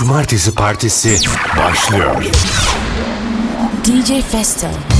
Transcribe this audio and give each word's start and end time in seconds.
Cumartesi 0.00 0.54
Partisi 0.54 1.18
başlıyor. 1.58 2.24
DJ 3.84 4.22
Festo. 4.32 4.99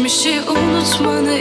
Geçmişi 0.00 0.40
unutmanı 0.50 1.39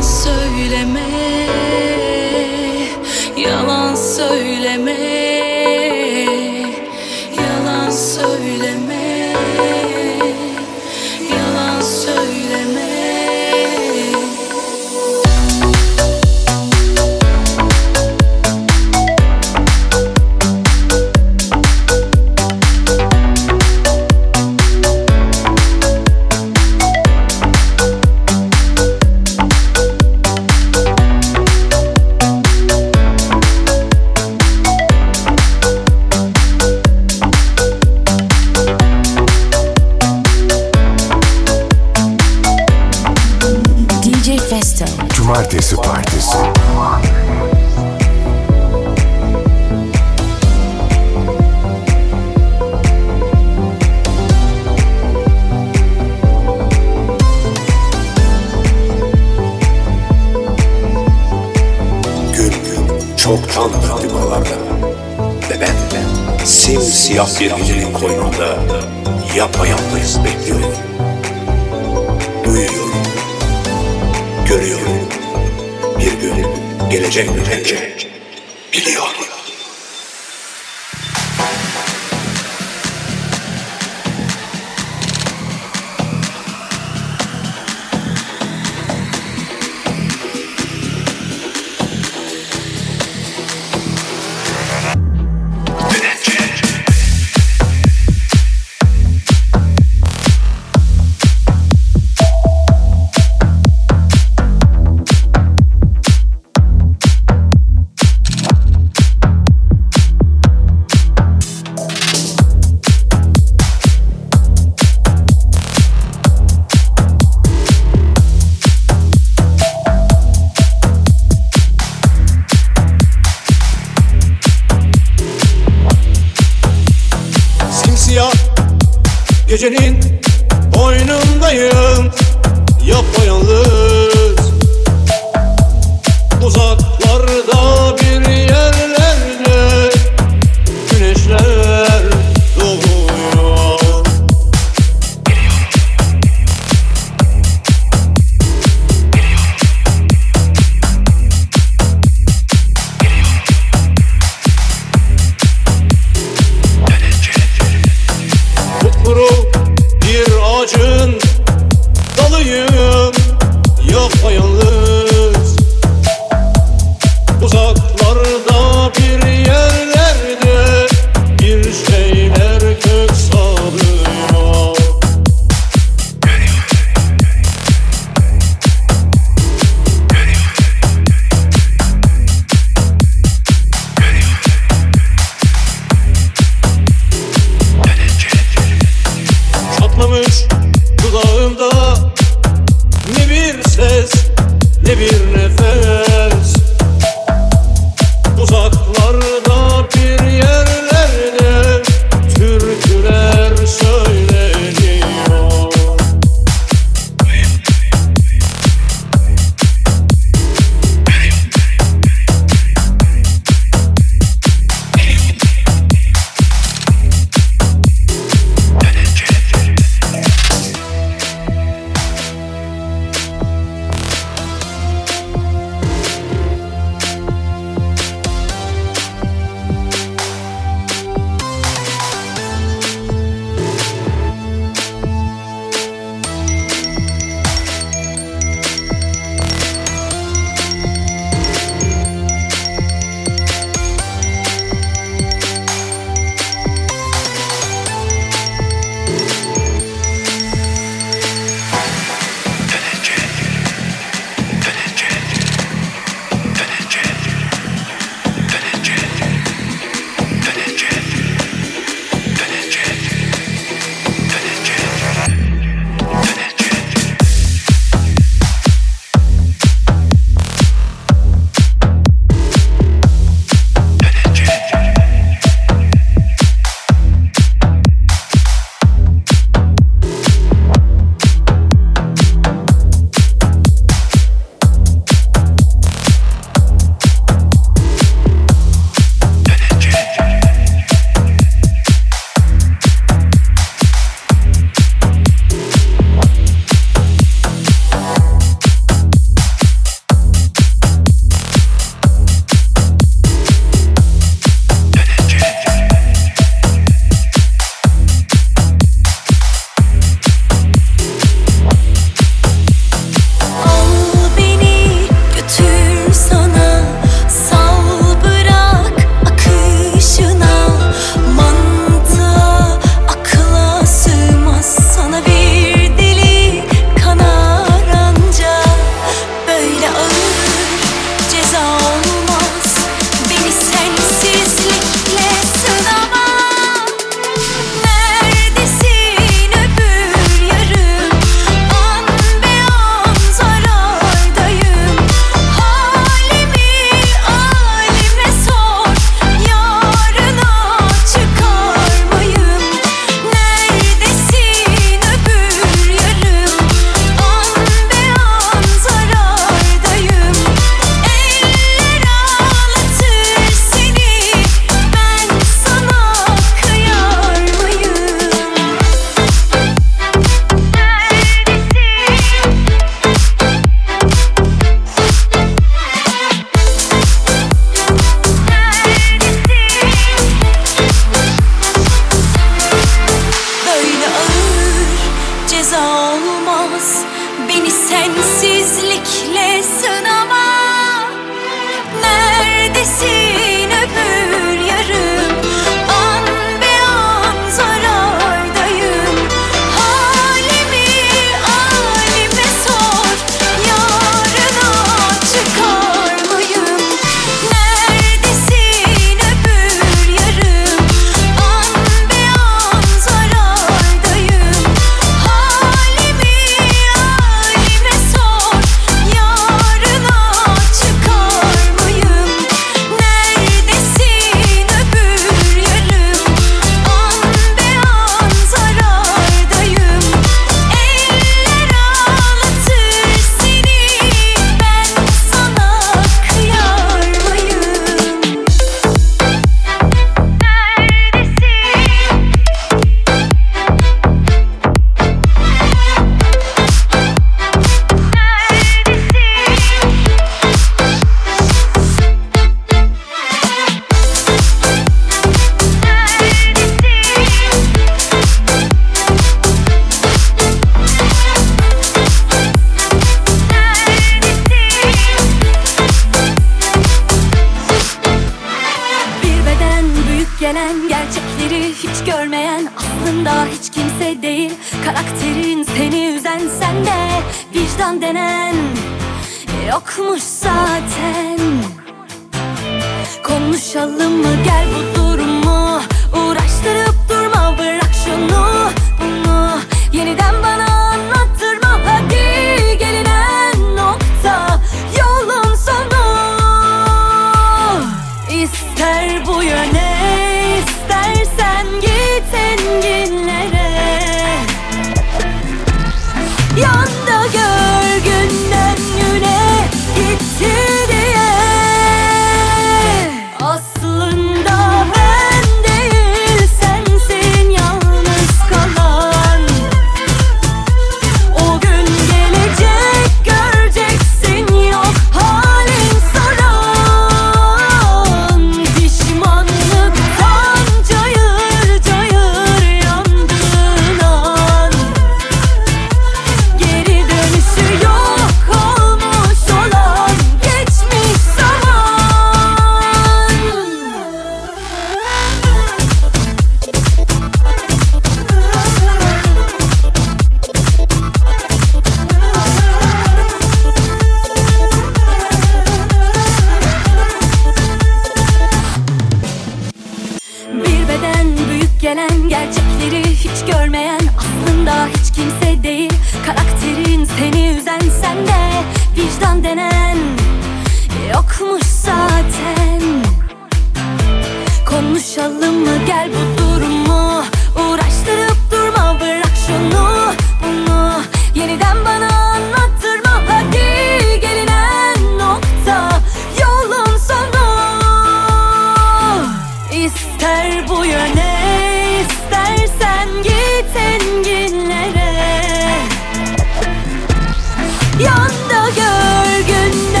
또 598.49 598.55
혈근 598.55 599.93
나 599.93 600.00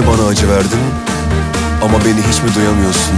Niye 0.00 0.12
bana 0.12 0.26
acı 0.26 0.48
verdin? 0.48 0.80
Ama 1.82 1.98
beni 2.04 2.32
hiç 2.32 2.42
mi 2.42 2.54
duyamıyorsun? 2.54 3.14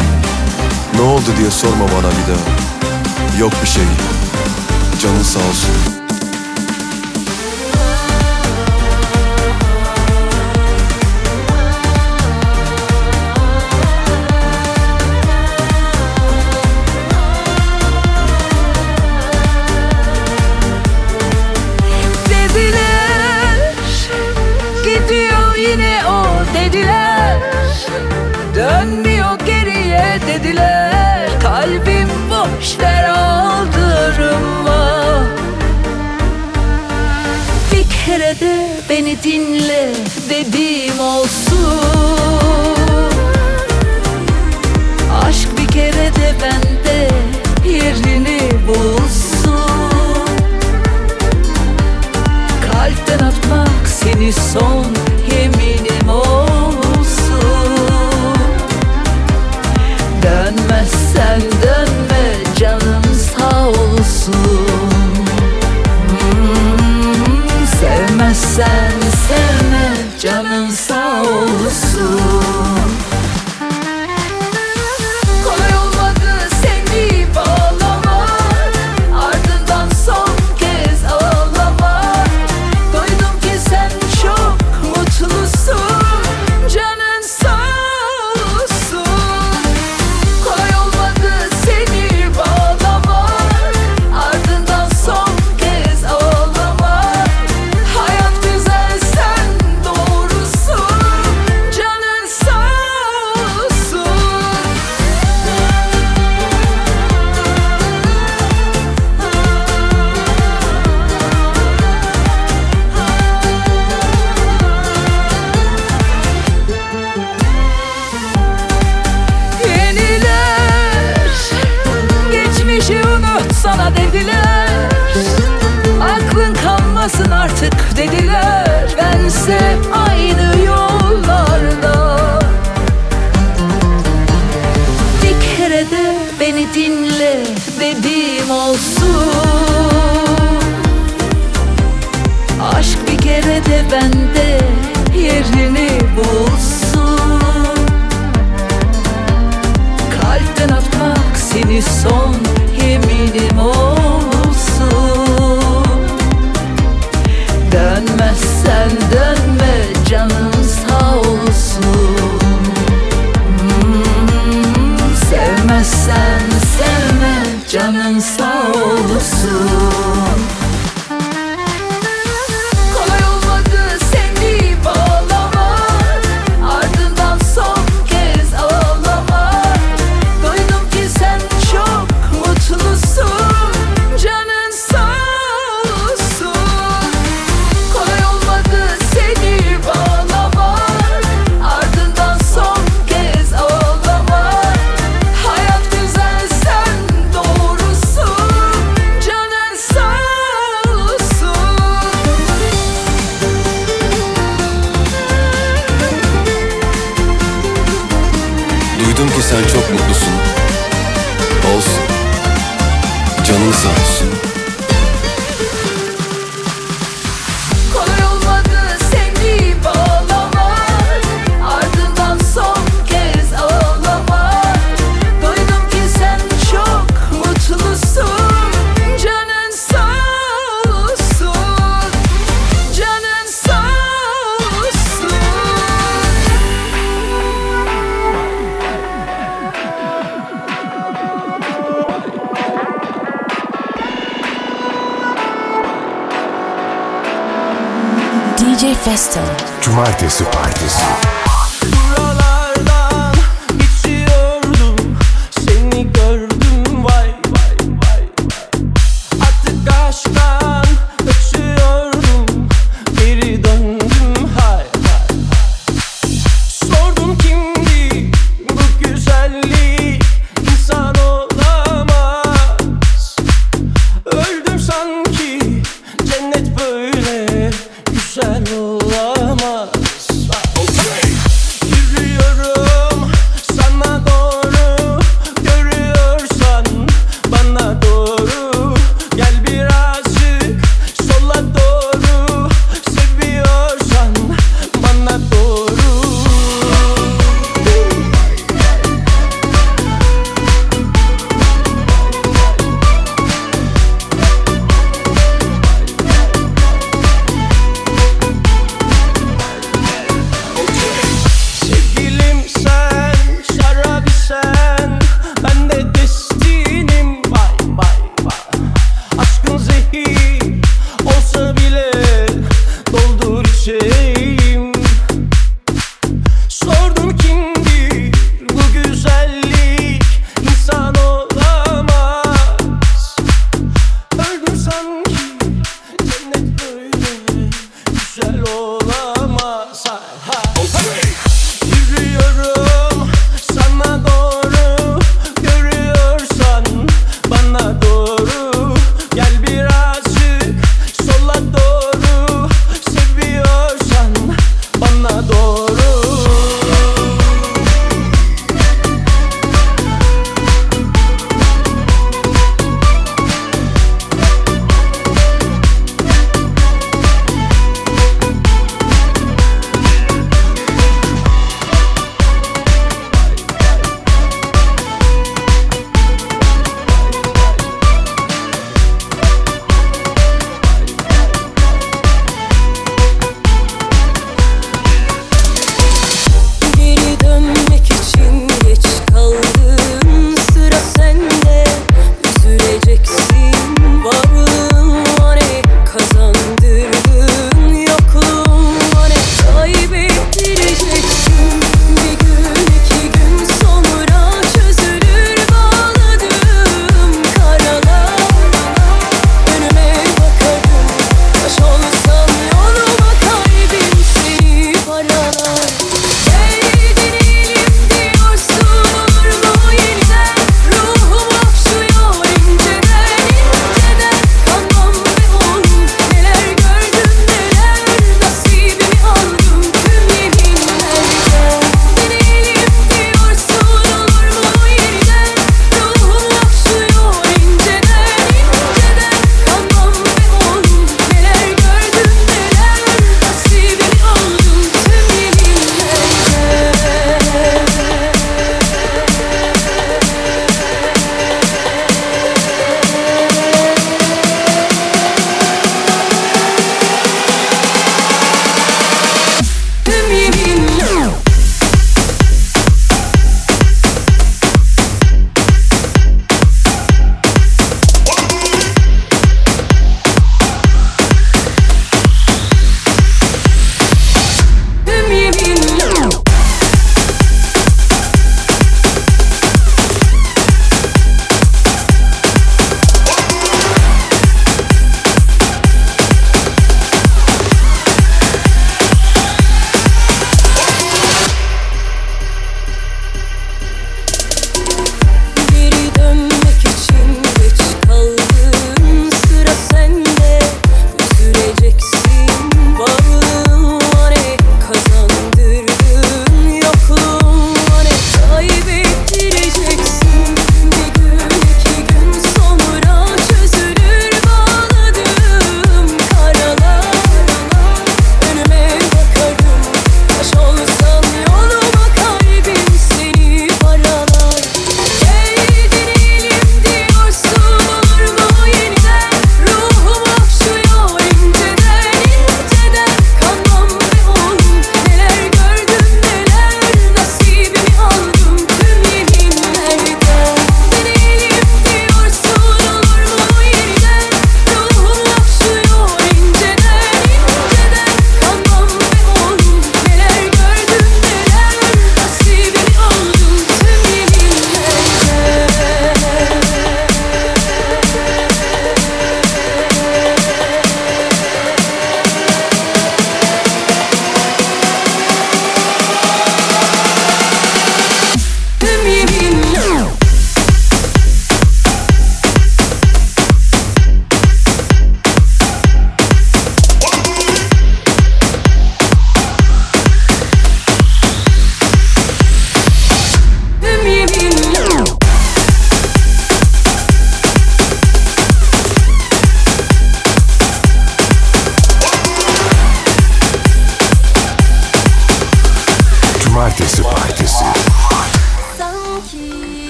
Ne 0.95 1.01
oldu 1.01 1.25
diye 1.39 1.51
sorma 1.51 1.85
bana 1.85 2.11
bir 2.11 2.33
daha. 2.33 3.39
Yok 3.41 3.53
bir 3.63 3.69
şey. 3.69 3.85
Canın 5.03 5.23
sağ 5.23 5.39
olsun. 5.39 6.02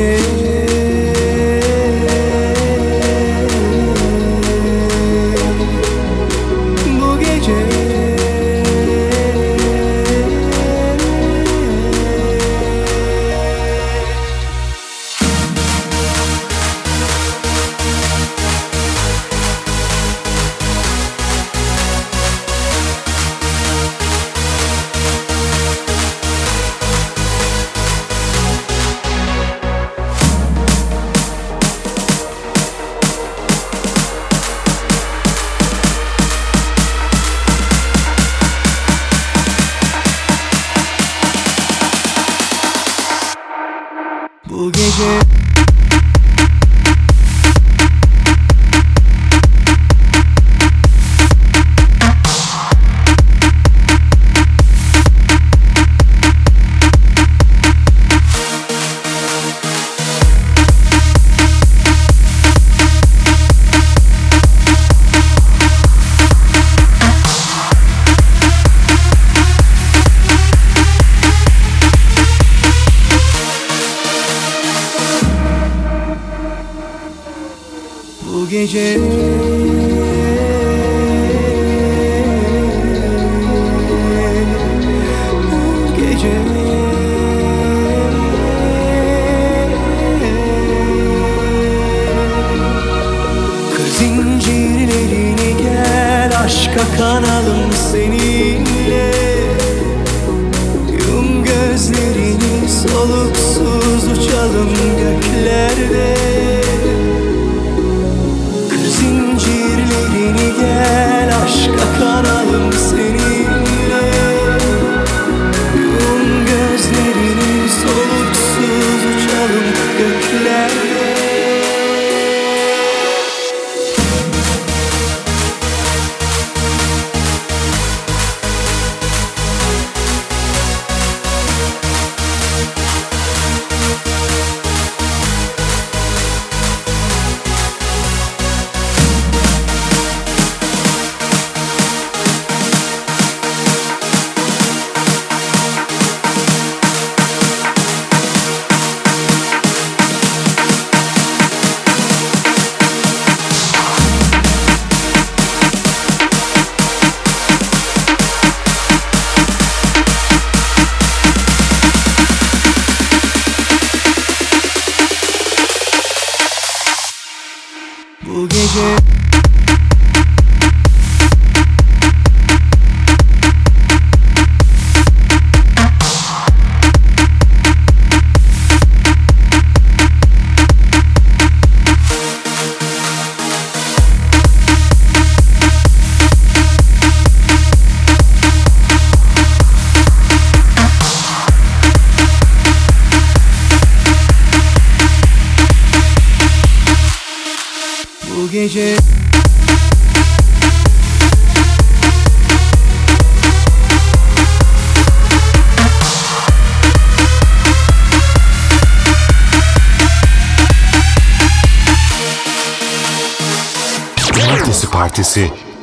Bu 0.00 0.39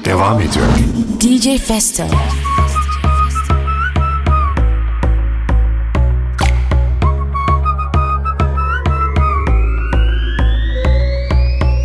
devam 0.08 0.42
ediyor. 0.42 0.66
DJ 1.22 1.62
Festo. 1.62 2.04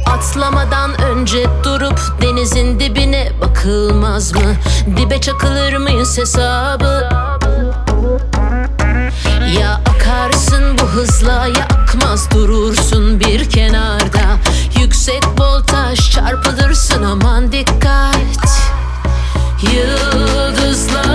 Atlamadan 0.06 1.02
önce 1.02 1.46
durup 1.64 2.00
denizin 2.22 2.80
dibine 2.80 3.32
bakılmaz 3.40 4.34
mı? 4.34 4.40
Dibe 4.96 5.20
çakılır 5.20 5.76
mıyız 5.76 6.18
hesabı? 6.18 7.08
Ya 9.60 9.80
akarsın 9.96 10.78
bu 10.78 10.86
hızla 10.86 11.46
ya 11.46 11.64
akmaz 11.64 12.30
durursun 12.30 13.20
bir 13.20 13.50
kenarda 13.50 14.31
Yüksek 15.03 15.24
voltaj 15.40 16.11
çarpılırsın 16.11 17.03
aman 17.03 17.53
dikkat. 17.53 18.16
Yıldızlar 19.62 21.11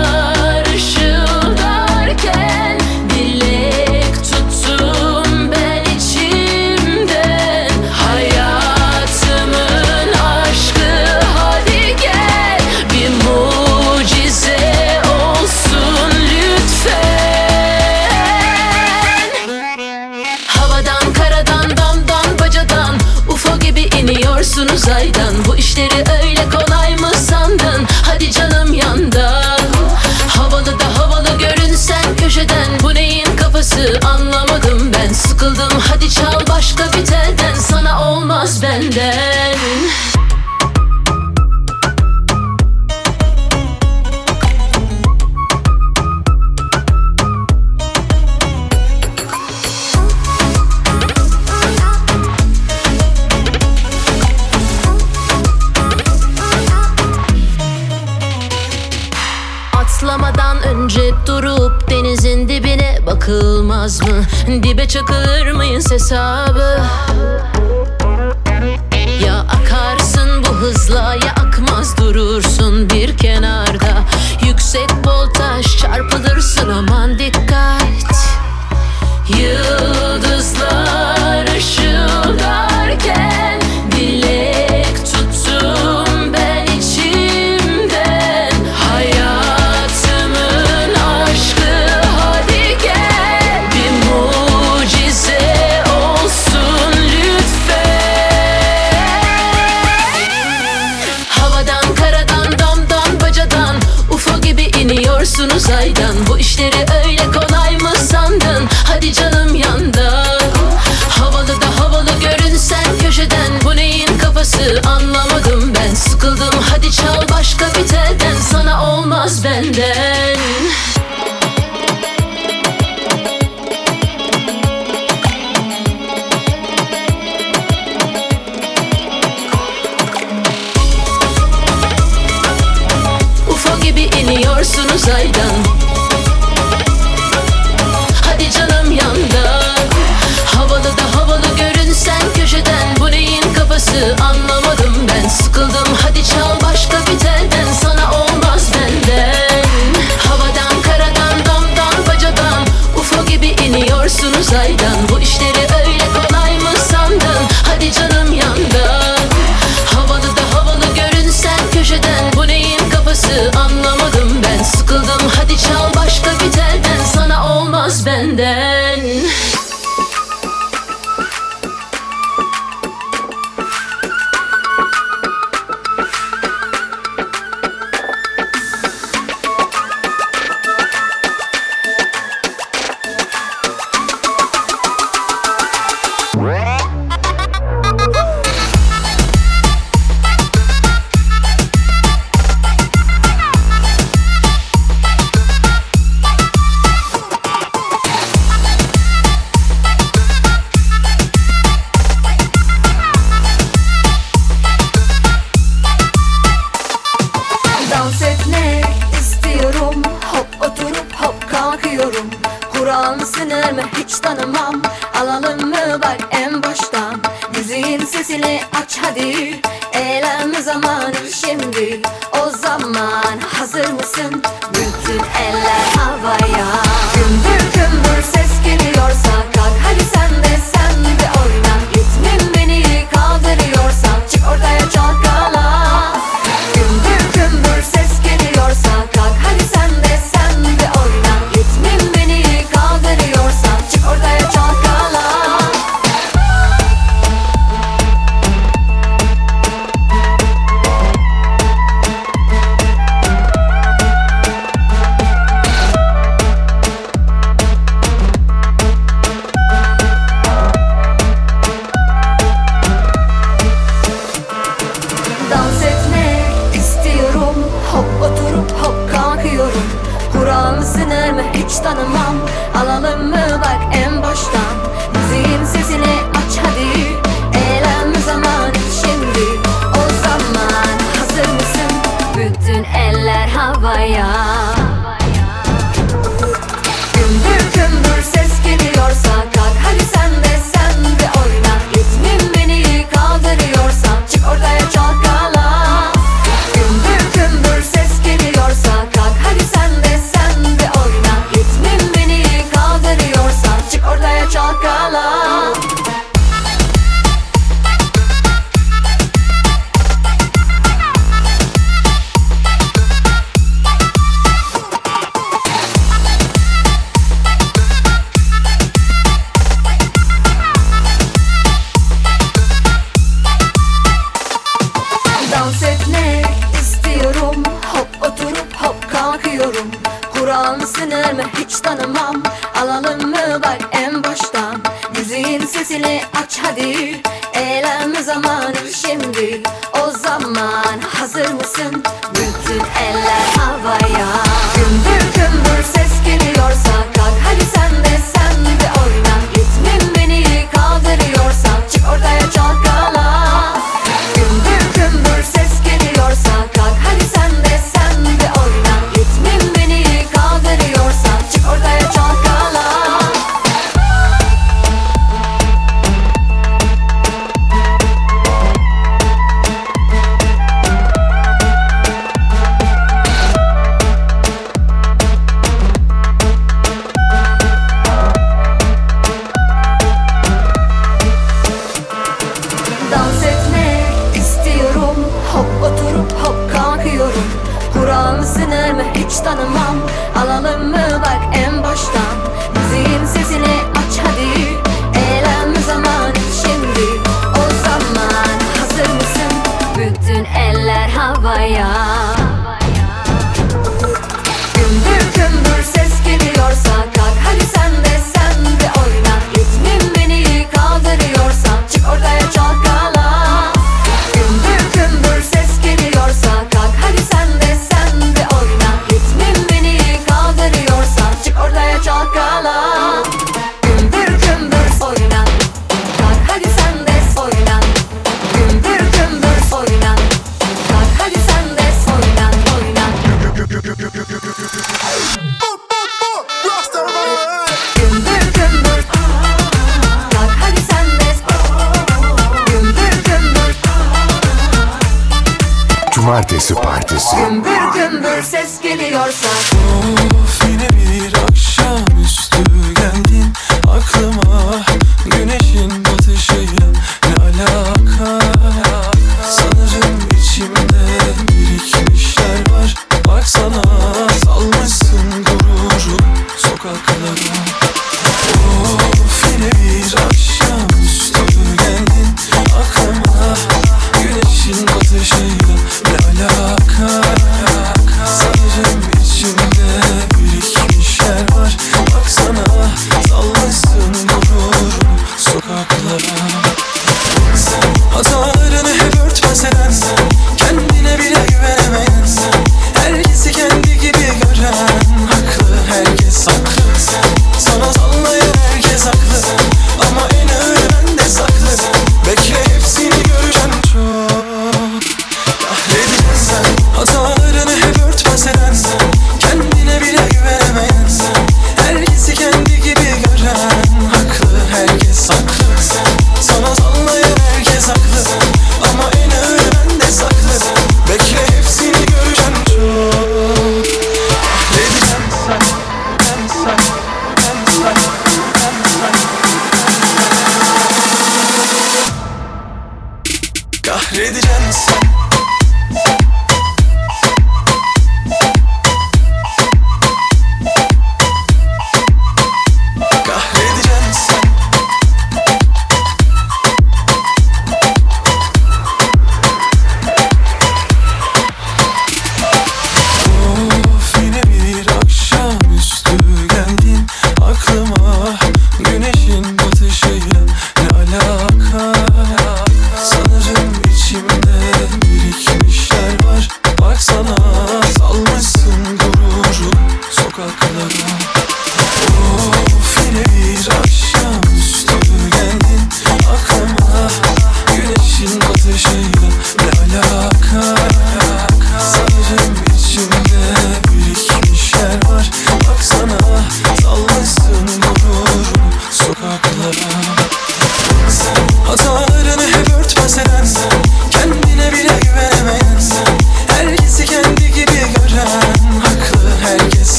çakılır 64.87 65.51
mıyız 65.51 65.91
hesabı? 65.91 66.81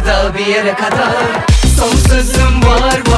Sabırda 0.00 0.34
bir 0.38 0.46
yere 0.46 0.74
kadar. 0.74 1.46
Son 1.76 1.96
sözüm 2.08 2.62
var 2.62 3.00
var 3.06 3.09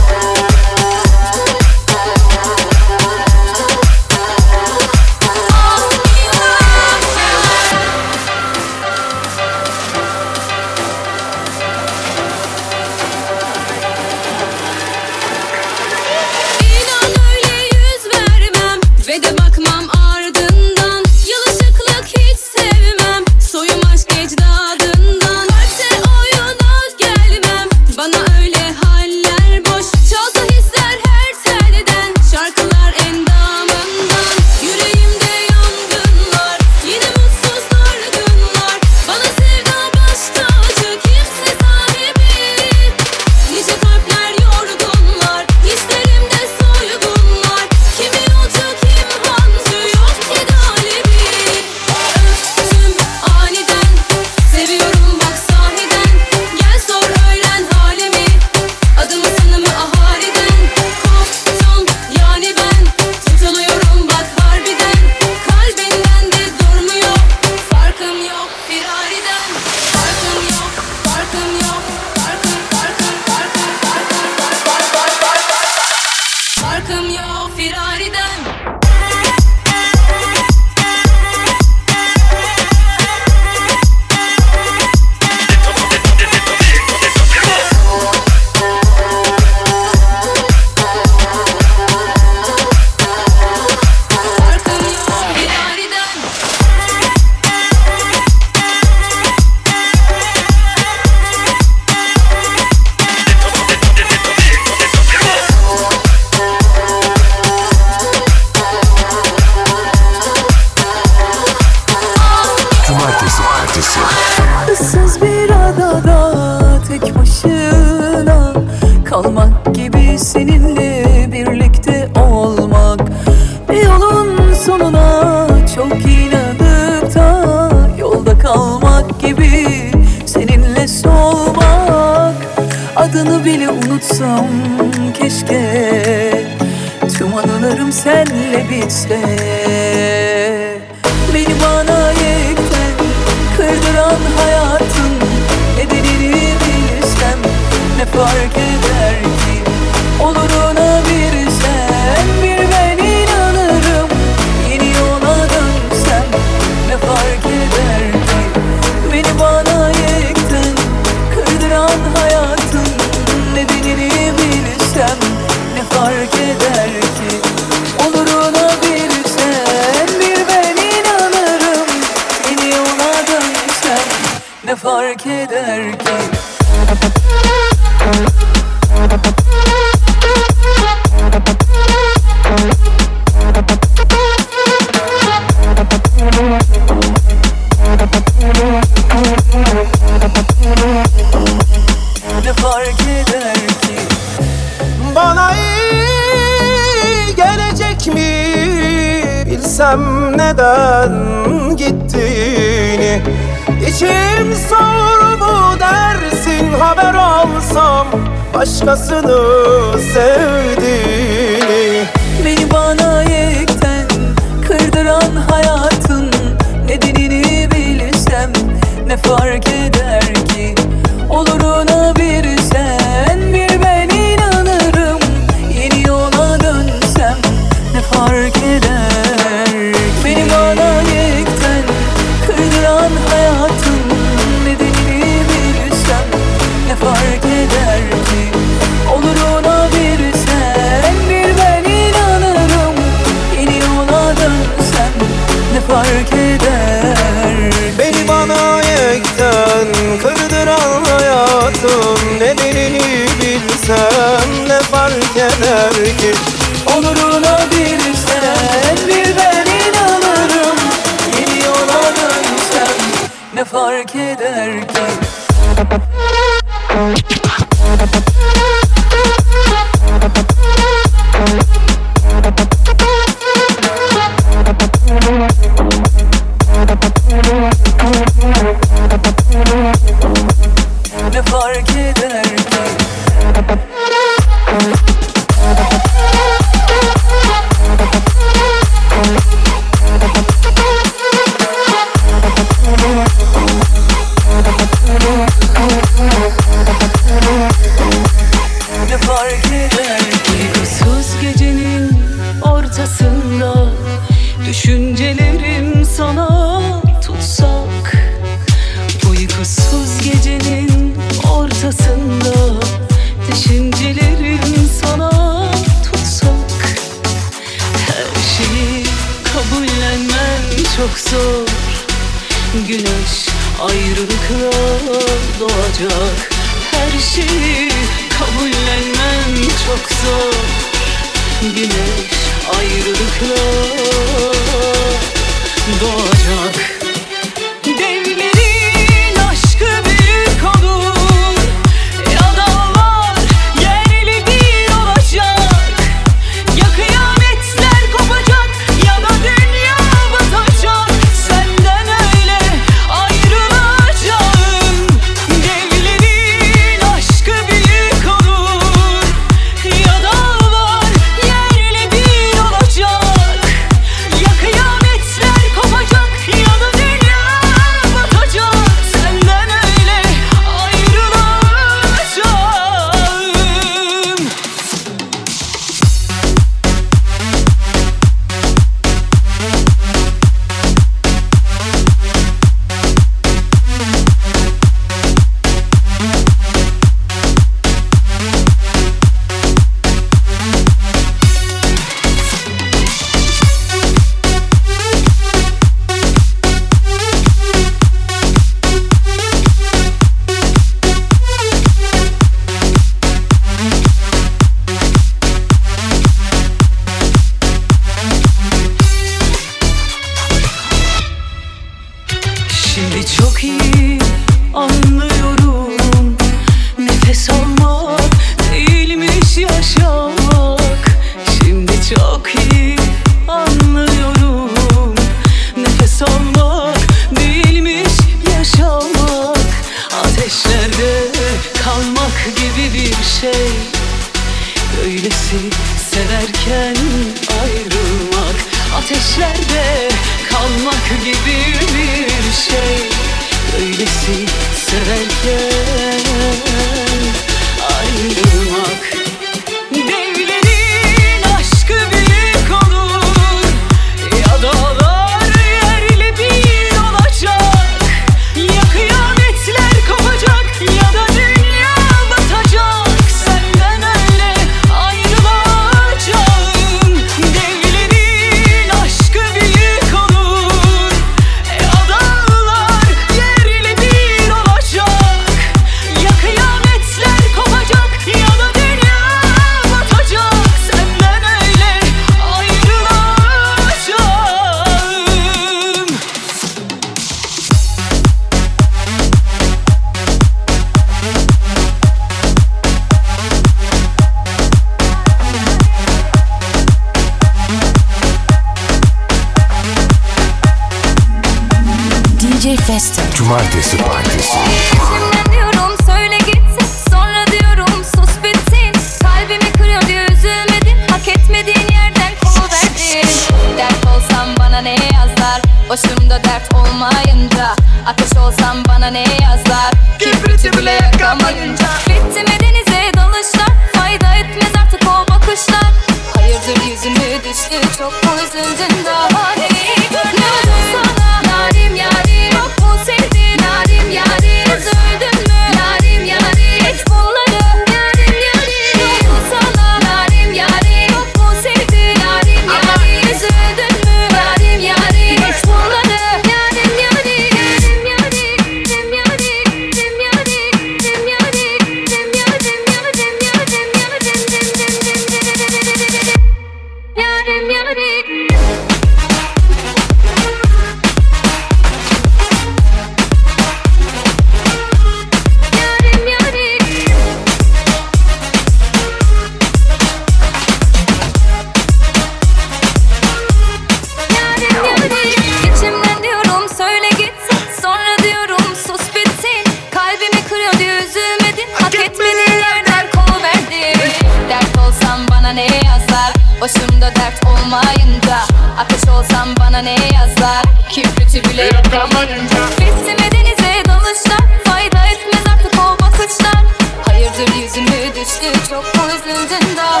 geçti 598.40 598.68
çok 598.70 598.84
özledin 598.84 599.76
daha 599.76 600.00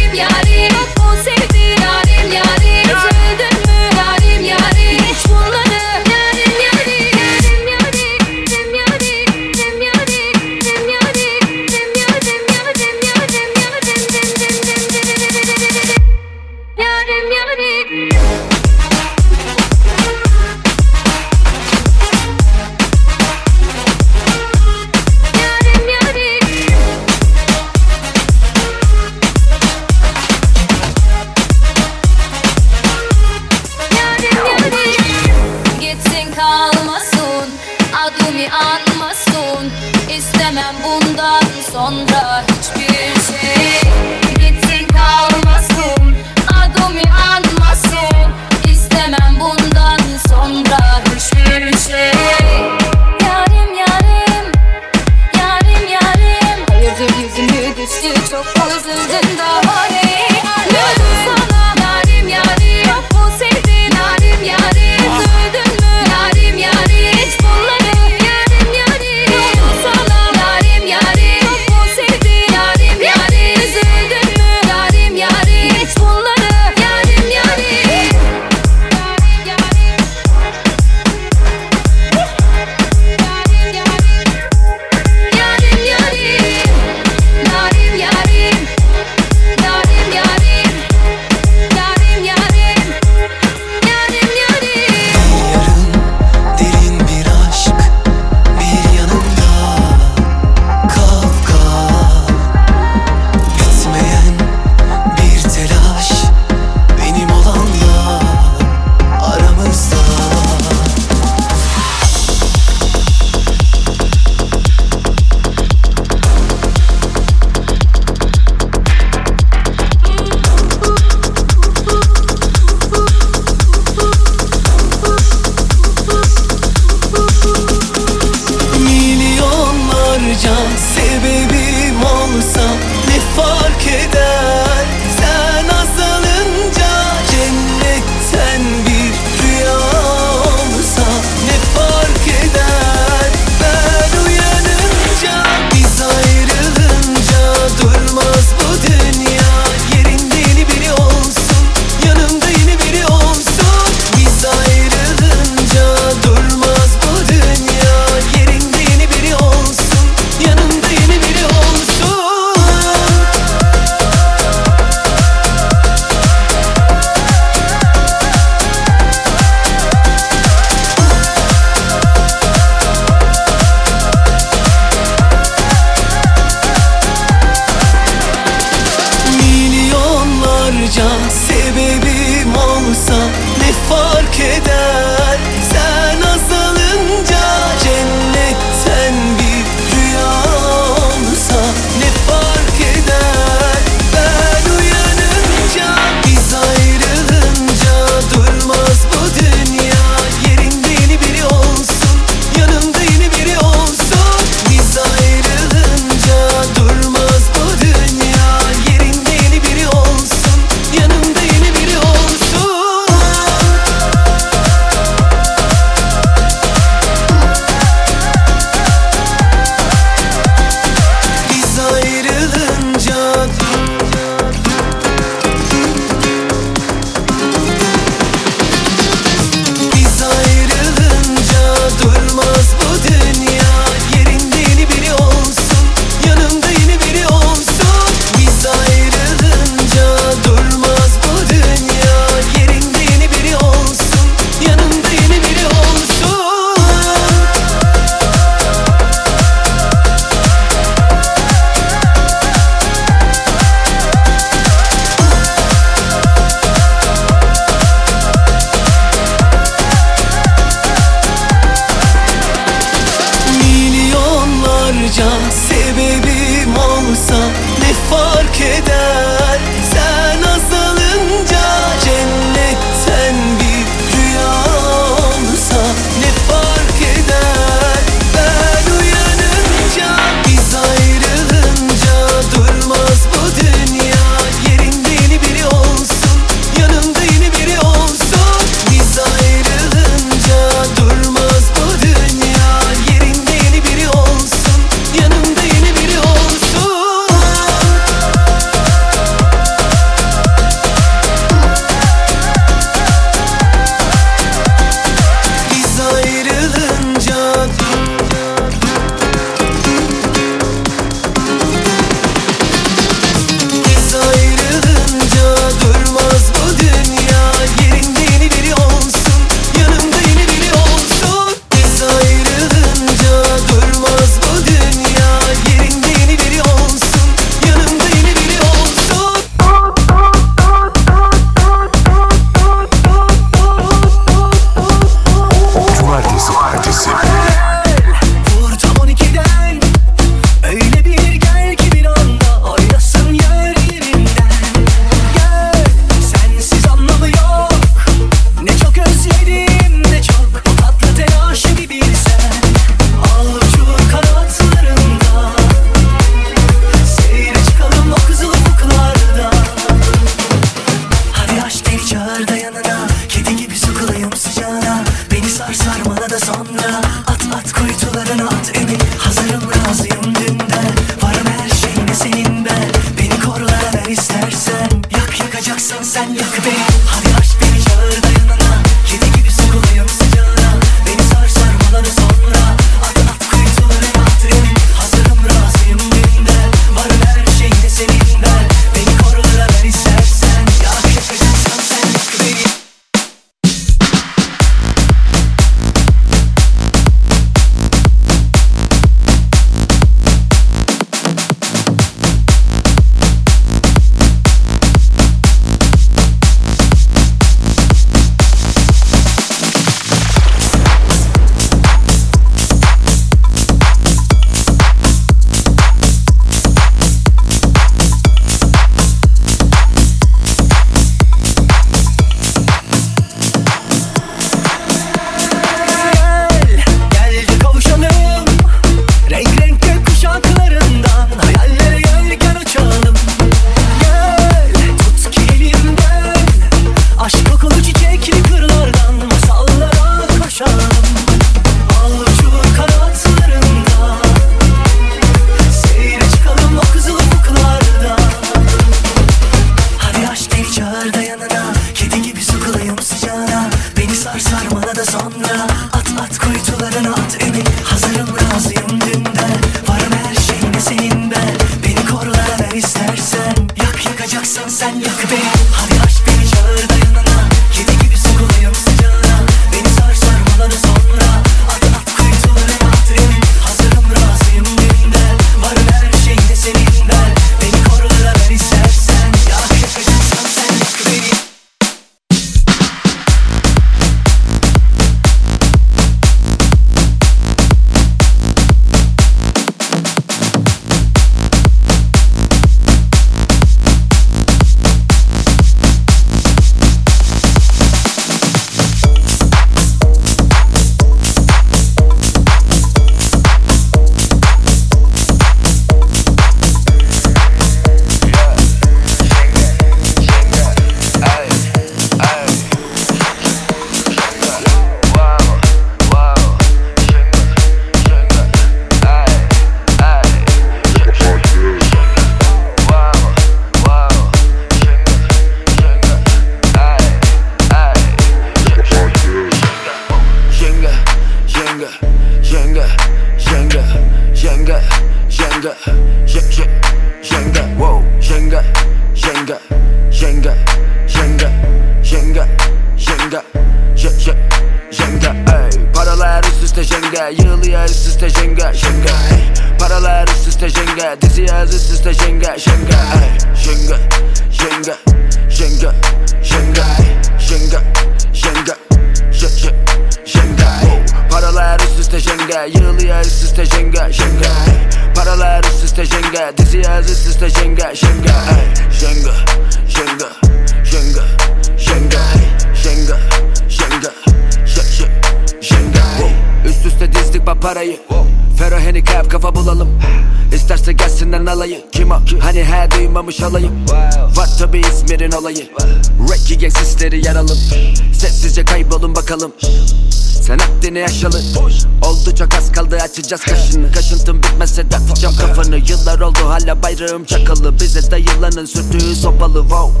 açacağız 593.14 593.42
kaşını. 593.44 593.92
Kaşıntım 593.92 594.42
bitmezse 594.42 594.90
dağıtacağım 594.90 595.36
kafanı. 595.36 595.76
Yıllar 595.76 596.20
oldu 596.20 596.38
hala 596.48 596.82
bayrağım 596.82 597.24
çakalı. 597.24 597.80
Bize 597.80 598.10
de 598.10 598.18
yılanın 598.18 598.64
sürtüğü 598.64 599.14
sopalı 599.14 599.60
wow. 599.60 600.00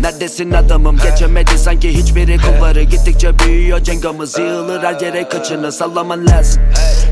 Neredesin 0.00 0.52
adamım? 0.52 0.98
Geçemedi 0.98 1.58
sanki 1.58 1.98
hiçbiri 1.98 2.38
kulları 2.38 2.82
Gittikçe 2.82 3.38
büyüyor 3.38 3.80
cengamız. 3.80 4.38
Yığılır 4.38 4.82
her 4.82 5.00
yere 5.00 5.28
kaçını 5.28 5.72
sallaman 5.72 6.26
lazım. 6.26 6.62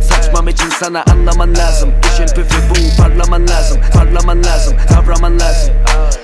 Saçmam 0.03 0.49
için 0.49 0.71
sana 0.81 1.05
anlaman 1.11 1.57
lazım. 1.57 1.91
İşin 2.13 2.27
püfü 2.27 2.59
bu 2.71 3.03
parlaman 3.03 3.49
lazım. 3.49 3.79
Parlaman 3.95 4.45
lazım 4.45 4.77
kavraman 4.89 5.41
lazım. 5.41 5.75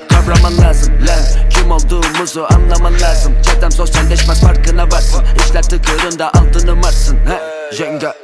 Kavraman 0.08 0.58
lazım. 0.58 0.94
Lan 0.94 1.48
Kim 1.50 1.70
olduğumuzu 1.70 2.46
anlaman 2.50 3.00
lazım. 3.00 3.32
Çetem 3.42 3.72
sosyalleşmez 3.72 4.40
farkına 4.40 4.84
varsın. 4.84 5.24
İşler 5.46 5.62
tıkırında 5.62 6.28
altını 6.28 6.76
marsın. 6.76 7.16
He 7.16 7.76
Jenga 7.76 8.23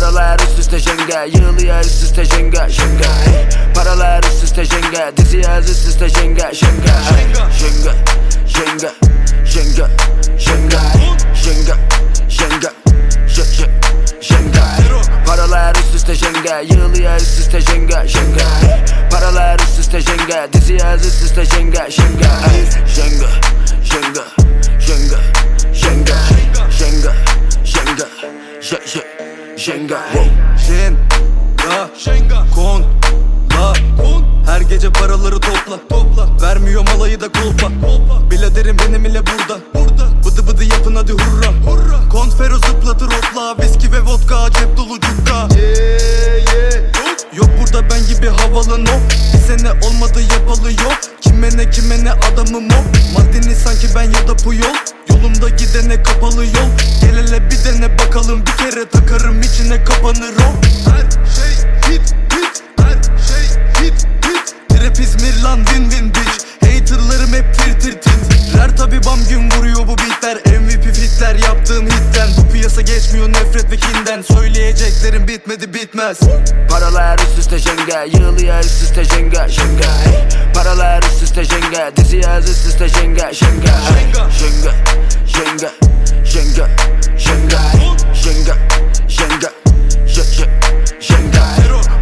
Paralar 0.00 0.38
üst 0.38 0.58
üste 0.58 0.78
jenga 0.78 1.24
Yığılıyor 1.24 1.80
üst 1.80 2.02
üste 2.02 2.24
Jenga 2.24 2.66
ey 2.66 3.48
Paralar 3.74 4.22
üst 4.22 4.44
üste 4.44 4.64
jenga 4.64 5.16
Diziyor 5.16 5.62
üst 5.62 5.88
üste 5.88 6.08
Jenga 6.08 6.48
ey 6.48 6.54
Jenga 6.54 6.94
Jenga 7.58 7.94
Jenga 8.46 8.92
Jenga 9.44 9.88
Jenga 10.38 10.78
Jenga 11.44 11.76
Jenga 12.28 12.72
Jenga 14.20 14.64
Paralar 15.26 15.74
üst 15.74 15.94
üste 15.94 16.14
jenga 16.14 16.60
Yığılıyor 16.60 17.16
üst 17.16 17.38
üste 17.38 17.60
jenga 17.60 18.06
Jenga 18.06 18.46
Paralar 19.10 19.58
üst 19.58 19.78
üste 19.80 20.00
jenga 20.00 20.52
Diziyor 20.52 20.94
üst 20.94 21.22
üste 21.24 21.44
jenga 21.44 21.90
Jenga 21.90 22.30
Jenga 22.96 23.28
Jenga 23.84 24.26
Jenga 24.80 25.16
Jenga 25.72 26.16
Jenga 26.78 27.14
Jenga 28.62 29.19
Jenga 29.60 30.00
Jenga 30.56 31.90
Jen, 31.94 32.28
ga, 32.28 32.46
kon, 32.54 32.82
la 33.50 33.74
Her 34.46 34.60
gece 34.60 34.90
paraları 34.90 35.40
topla, 35.40 35.78
topla. 35.88 36.28
Vermiyor 36.42 36.84
malayı 36.94 37.20
da 37.20 37.28
kolpa, 37.32 37.66
kolpa. 37.66 38.30
Biladerim 38.30 38.76
benim 38.78 39.04
ile 39.04 39.20
burada, 39.26 39.60
burada. 39.74 40.08
Bıdı 40.24 40.46
bıdı 40.46 40.64
yapın 40.64 40.94
hadi 40.94 41.12
hurra, 41.12 41.52
hurra. 41.70 42.08
Konfero 42.08 42.54
zıplatır 42.54 43.06
hopla 43.06 43.64
Viski 43.64 43.92
ve 43.92 44.00
vodka 44.00 44.50
cep 44.50 44.76
dolu 44.76 45.00
cukka 45.00 45.48
yeah. 45.56 45.99
Gibi 48.20 48.30
havalı 48.30 48.84
no. 48.84 48.90
Bir 49.32 49.38
sene 49.38 49.70
olmadı 49.72 50.20
yapalı 50.32 50.72
yok. 50.72 51.00
Kime 51.20 51.48
ne 51.56 51.70
kime 51.70 52.04
ne 52.04 52.12
adamım 52.12 52.68
o. 52.70 53.18
Mardini 53.18 53.54
sanki 53.54 53.86
ben 53.94 54.02
ya 54.02 54.28
da 54.28 54.36
Puyol 54.36 54.74
Yolumda 55.10 55.48
gidene 55.48 56.02
kapalı 56.02 56.44
yol. 56.44 56.70
Gel 57.00 57.16
hele 57.16 57.50
bir 57.50 57.64
dene 57.64 57.98
bakalım. 57.98 58.46
Bir 58.46 58.52
kere 58.52 58.88
takarım 58.88 59.40
içine 59.40 59.84
kapanır 59.84 60.34
o. 60.36 60.50
Her 60.90 61.10
şey 61.10 61.56
hit 61.88 62.14
hit. 62.32 62.62
Her 62.78 63.02
şey 63.28 63.44
hit 63.84 64.06
hit. 64.24 64.54
Trap 64.68 65.00
İzmir 65.00 65.42
lan 65.42 65.64
win 65.64 65.90
win 65.90 66.08
bitch 66.08 66.49
Haterlarım 66.78 67.32
hep 67.32 67.54
tir 67.54 67.80
tir 67.80 68.00
tir. 68.00 68.12
Rer 68.58 68.76
tabi 68.76 69.04
bam 69.04 69.18
gün 69.28 69.50
vuruyor 69.50 69.86
bu 69.86 69.98
beatler. 69.98 70.36
MVP 70.60 70.94
fitler 70.94 71.34
yaptığım 71.34 71.86
hitten. 71.86 72.28
Bu 72.36 72.52
piyasa 72.52 72.80
geçmiyor 72.80 73.28
nefret 73.28 73.70
ve 73.70 73.76
kinden. 73.76 74.22
Söyleyeceklerim 74.22 75.28
bitmedi 75.28 75.74
bitmez. 75.74 76.20
Paralar 76.70 77.18
üst 77.18 77.38
üste 77.38 77.58
jenga 77.58 78.02
Yığılıyor 78.02 78.60
üst 78.60 78.82
üste 78.82 79.04
jenga 79.04 79.48
jenga 79.48 79.98
hey. 80.04 80.28
Paralar 80.54 81.02
üst 81.02 81.22
üste 81.22 81.44
jenga 81.44 81.96
Dizi 81.96 82.16
yaz 82.16 82.50
üst 82.50 82.66
üste 82.66 82.88
jenga 82.88 83.32
jenga 83.32 83.72
hey. 83.94 84.04
Jenga 84.12 84.72
jenga 85.26 85.70
jenga 86.24 86.68
jenga 87.18 87.60
jenga 88.14 88.56
jenga 89.08 89.50
jenga 90.06 90.46
jenga 91.00 91.44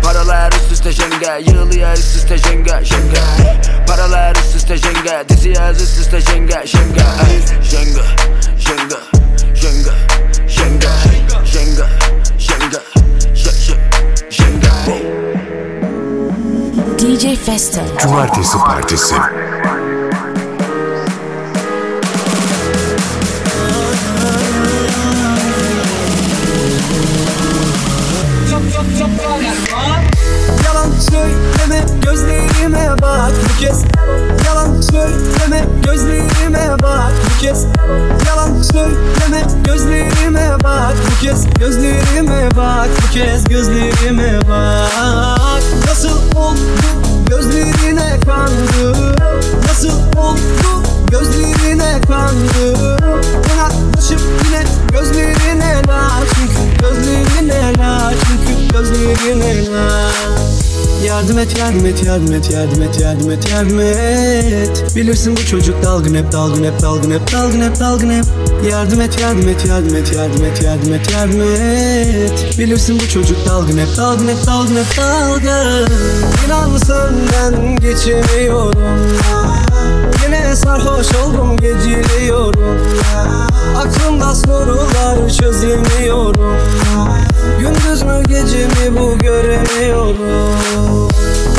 Paralar 0.02 0.52
üst 0.52 0.72
üste 0.72 0.92
jenga 0.92 1.36
Yığılıyor 1.36 1.92
üst 1.92 2.16
üste 2.16 2.38
jenga 2.38 2.84
jenga 2.84 3.22
Paralar 3.88 4.36
üst 4.36 4.56
üste 4.68 4.88
jenge 4.88 5.24
Dizi 5.28 5.48
yaz 5.48 5.82
üst 5.82 5.98
üste 6.00 6.18
jenge 6.18 6.52
Jenge 6.52 7.06
Jenge 7.72 8.04
Jenge 8.66 8.98
Jenge 9.62 9.92
Jenge 10.46 10.90
Jenge 11.54 11.86
Jenge 12.46 12.80
Jenge 14.30 14.58
DJ 16.98 17.36
Festo. 17.36 17.80
Cumartesi 18.02 18.58
Partisi. 18.58 19.14
Yalan 30.88 31.00
söyleme 31.00 31.86
gözlerime 32.04 32.94
bak 33.02 33.32
bu 33.44 33.60
kez. 33.60 33.84
Yalan 34.46 34.80
söyleme 34.80 35.64
gözlerime 35.84 36.76
bak 36.82 37.12
bu 37.24 37.40
kez. 37.42 37.64
Yalan 38.26 38.62
söyleme 38.62 39.42
gözlerime 39.64 40.56
bak 40.64 40.94
bu 41.06 41.24
kez. 41.24 41.46
Gözlerime 41.58 42.48
bak 42.56 42.88
bu 42.96 43.14
kez 43.14 43.44
gözlerime 43.44 44.40
bak. 44.48 45.62
Nasıl 45.88 46.36
oldu 46.36 46.58
gözlerine 47.28 48.20
kandı? 48.26 49.14
Nasıl 49.68 49.92
oldu 50.16 50.82
gözlerine 51.10 52.00
kandı? 52.08 52.96
Yaklaşıp 53.58 54.20
yine 54.44 54.64
gözlerine 54.92 55.82
la 55.88 56.10
Çünkü 56.34 56.80
gözlerine 56.80 57.78
la 57.78 58.12
Çünkü 58.26 58.72
gözlerine 58.72 59.72
la 59.72 60.57
Yardım 61.06 61.38
et 61.38 61.58
yardım 61.58 61.86
et 61.86 62.04
yardım 62.04 62.34
et 62.34 62.50
yardım 62.50 62.82
et 62.82 63.00
yardım 63.00 63.30
et 63.30 63.50
yardım 63.52 63.80
et 63.80 64.96
Bilirsin 64.96 65.36
bu 65.36 65.46
çocuk 65.46 65.82
dalgın 65.82 66.14
hep 66.14 66.32
dalgın 66.32 66.64
hep 66.64 66.82
dalgın 66.82 67.10
hep 67.10 67.32
dalgın 67.32 67.60
hep 67.60 67.80
dalgın 67.80 68.10
hep 68.10 68.24
Yardım 68.70 69.00
et 69.00 69.20
yardım 69.20 69.48
et 69.48 69.66
yardım 69.66 69.96
et 69.96 70.12
yardım 70.16 70.44
et 70.44 70.62
yardım 70.62 70.94
et 70.94 71.12
yardım 71.12 71.42
et 71.42 72.58
Bilirsin 72.58 73.00
bu 73.00 73.08
çocuk 73.08 73.46
dalgın 73.46 73.78
hep 73.78 73.96
dalgın 73.96 74.28
hep 74.28 74.46
dalgın 74.46 74.76
hep 74.76 74.96
dalgın 74.96 75.88
İnan 76.46 76.78
senden 76.78 77.76
geçemiyorum 77.76 78.74
Sarhoş 80.56 81.06
oldum 81.14 81.56
geciliyorum. 81.56 82.78
Aklımda 83.76 84.34
sorular 84.34 85.30
çözemiyorum. 85.30 86.56
Gündüz 87.60 88.02
mü 88.02 88.22
gece 88.28 88.66
mi 88.66 89.00
bu 89.00 89.18
göremiyorum 89.18 90.16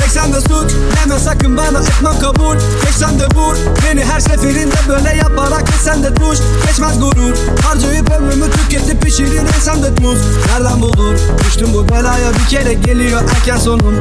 Tek 0.09 0.21
sende 0.21 0.41
suç 0.41 0.71
deme 0.95 1.19
sakın 1.19 1.57
bana 1.57 1.79
etmem 1.79 2.19
kabul. 2.19 2.55
Geç 2.55 2.95
sen 2.95 3.19
de 3.19 3.23
vur 3.35 3.55
beni 3.85 4.05
her 4.05 4.19
seferinde 4.19 4.75
böyle 4.87 5.15
yaparak 5.15 5.67
Geç 5.67 5.75
sen 5.83 6.03
de 6.03 6.15
duş. 6.15 6.39
Geçmez 6.67 6.99
gurur 6.99 7.35
Harcayıp 7.63 8.11
ömrümü 8.11 8.51
tüketip 8.51 9.01
pişirir 9.01 9.41
insan 9.57 9.83
da 9.83 10.01
muz 10.01 10.19
Nereden 10.47 10.81
bulur? 10.81 11.15
Düştüm 11.45 11.67
bu 11.73 11.89
belaya 11.89 12.33
bir 12.33 12.49
kere 12.49 12.73
geliyor 12.73 13.21
erken 13.35 13.57
sonum 13.57 13.95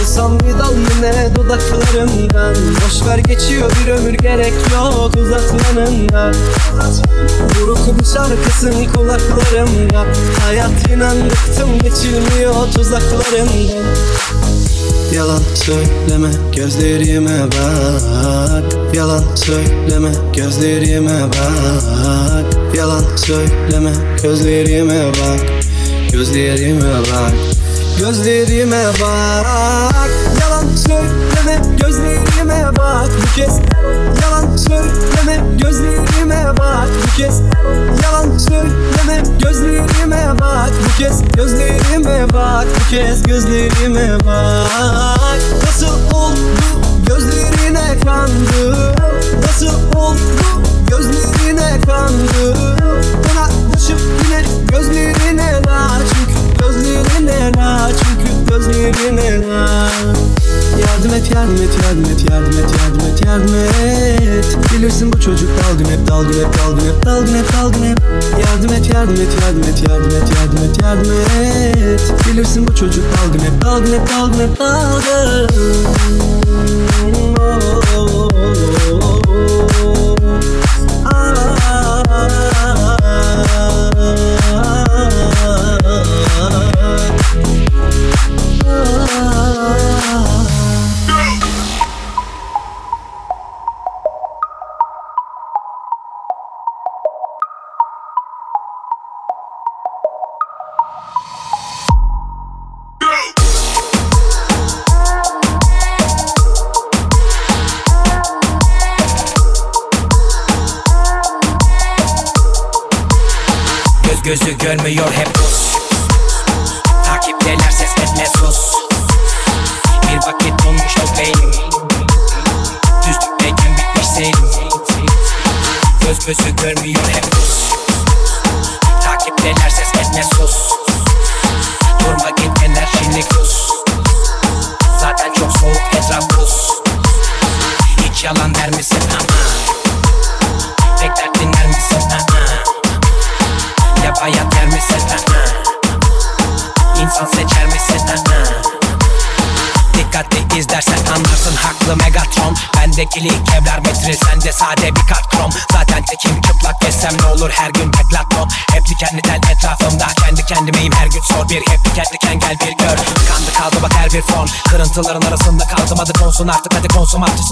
Alsam 0.00 0.40
bir 0.40 0.58
dal 0.58 0.74
yine 0.74 1.36
dudaklarından 1.36 2.54
Boş 2.54 3.08
ver 3.08 3.18
geçiyor 3.18 3.70
bir 3.70 3.92
ömür 3.92 4.14
gerek 4.14 4.52
yok 4.72 5.16
uzatmanından 5.16 6.34
Buruk 7.60 8.00
bir 8.00 8.04
şarkısın 8.04 8.86
kulaklarımda. 8.94 10.06
Hayat 10.44 10.88
inan 10.90 11.16
bıktım 11.30 11.78
geçilmiyor 11.78 12.54
tuzaklarından 12.74 13.84
Yalan 15.14 15.42
söyleme 15.54 16.30
gözlerime 16.56 17.38
bak. 17.46 18.94
Yalan 18.94 19.24
söyleme 19.34 20.12
gözlerime 20.36 21.20
bak. 21.22 22.74
Yalan 22.76 23.16
söyleme 23.16 23.92
gözlerime 24.22 25.06
bak. 25.06 25.40
Gözlerime 26.12 26.94
bak. 27.12 27.32
Gözlerime 27.98 28.84
bak. 29.00 30.10
Yalan 30.40 30.76
söyleme 30.76 31.76
gözlerime 31.80 32.17
bak 32.48 33.08
Bu 33.22 33.36
kez. 33.36 33.58
Yalan 34.22 34.56
söyleme 34.56 35.40
gözlerime 35.62 36.44
bak 36.58 36.88
Bu 37.02 37.16
kez. 37.16 37.40
Yalan 38.02 38.38
söyleme 38.38 39.22
gözlerime 39.42 40.28
bak 40.40 40.70
Bu 40.84 40.98
kez. 40.98 41.22
Gözlerime 41.36 42.26
bak 42.32 42.66
Bu 42.74 42.90
kez 42.90 43.22
gözlerime 43.22 44.18
bak. 44.26 45.38
Nasıl 45.66 46.14
oldu 46.14 46.38
gözlerine 47.06 48.00
kandı? 48.04 48.94
Nasıl 49.42 49.96
oldu 49.96 50.18
gözlerine 50.88 51.80
kandı 51.86 52.56
Yardım 61.48 61.64
et 61.64 61.82
yardım 61.82 62.04
et 62.04 62.30
yardım 62.30 62.58
et 62.58 62.70
yardım 62.78 63.06
et 63.06 63.26
yardım 63.26 63.54
et. 63.54 64.72
Bilirsin 64.72 65.12
bu 65.12 65.20
çocuk 65.20 65.48
dalgın 65.58 65.84
hep 65.84 66.08
dalgın 66.08 66.32
hep 66.32 66.58
dalgın 66.58 66.86
hep 66.86 67.04
dalgın 67.04 67.34
hep 67.34 67.52
dalgın 67.52 67.84
hep. 67.84 67.98
Yardım 68.46 68.72
et 68.72 68.94
yardım 68.94 69.14
et 69.14 69.28
yardım 69.42 69.62
et 69.62 69.88
yardım 69.88 70.10
et 70.10 70.28
yardım 70.36 70.64
et 70.64 70.82
yardım 70.82 71.12
et. 71.12 72.00
Bilirsin 72.26 72.68
bu 72.68 72.74
çocuk 72.74 73.04
dalgın 73.04 73.38
hep 73.38 73.62
dalgın 73.62 73.92
hep 73.92 74.10
dalgın 74.10 74.38
hep 74.38 74.58
dalgın. 74.58 75.48
Oh, 77.04 77.24
oh, 77.40 77.98
oh, 77.98 78.28
oh. 78.34 78.77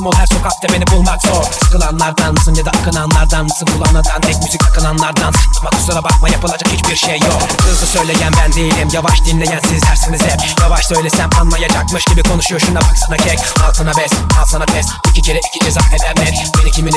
Ol 0.06 0.12
her 0.12 0.26
sokakta 0.26 0.68
beni 0.68 0.86
bulmak 0.86 1.22
zor. 1.22 1.44
Sıkılanlardan 1.62 2.34
mısın 2.34 2.54
ya 2.54 2.64
da 2.64 2.70
akınanlardan 2.70 3.44
mısın? 3.44 3.66
Kulağınadan 3.66 4.20
tek 4.20 4.36
müzik 4.42 4.64
akınanlardan. 4.64 5.32
Sıkma 5.54 5.70
kusura 5.70 6.04
bakma 6.04 6.28
yapılacak 6.28 6.72
hiçbir 6.72 6.96
şey 6.96 7.18
yok. 7.18 7.42
Hızlı 7.62 7.86
söyleyen 7.86 8.32
ben 8.40 8.52
değilim 8.52 8.88
yavaş 8.92 9.24
dinleyen 9.24 9.60
sizlersiniz 9.60 10.22
hep. 10.22 10.40
Yavaş 10.60 10.86
söylesem 10.86 11.30
anlayacakmış 11.40 12.04
gibi 12.04 12.22
konuşuyor. 12.22 12.60
Şuna 12.60 12.80
baksana 12.80 13.16
kek 13.16 13.38
Altına 13.66 13.92
bes 13.96 14.12
al 14.40 14.44
sana 14.46 14.66
test. 14.66 14.90
İki 15.10 15.22
kere 15.22 15.38
iki 15.38 15.64
ceza 15.64 15.80
eder 15.80 16.15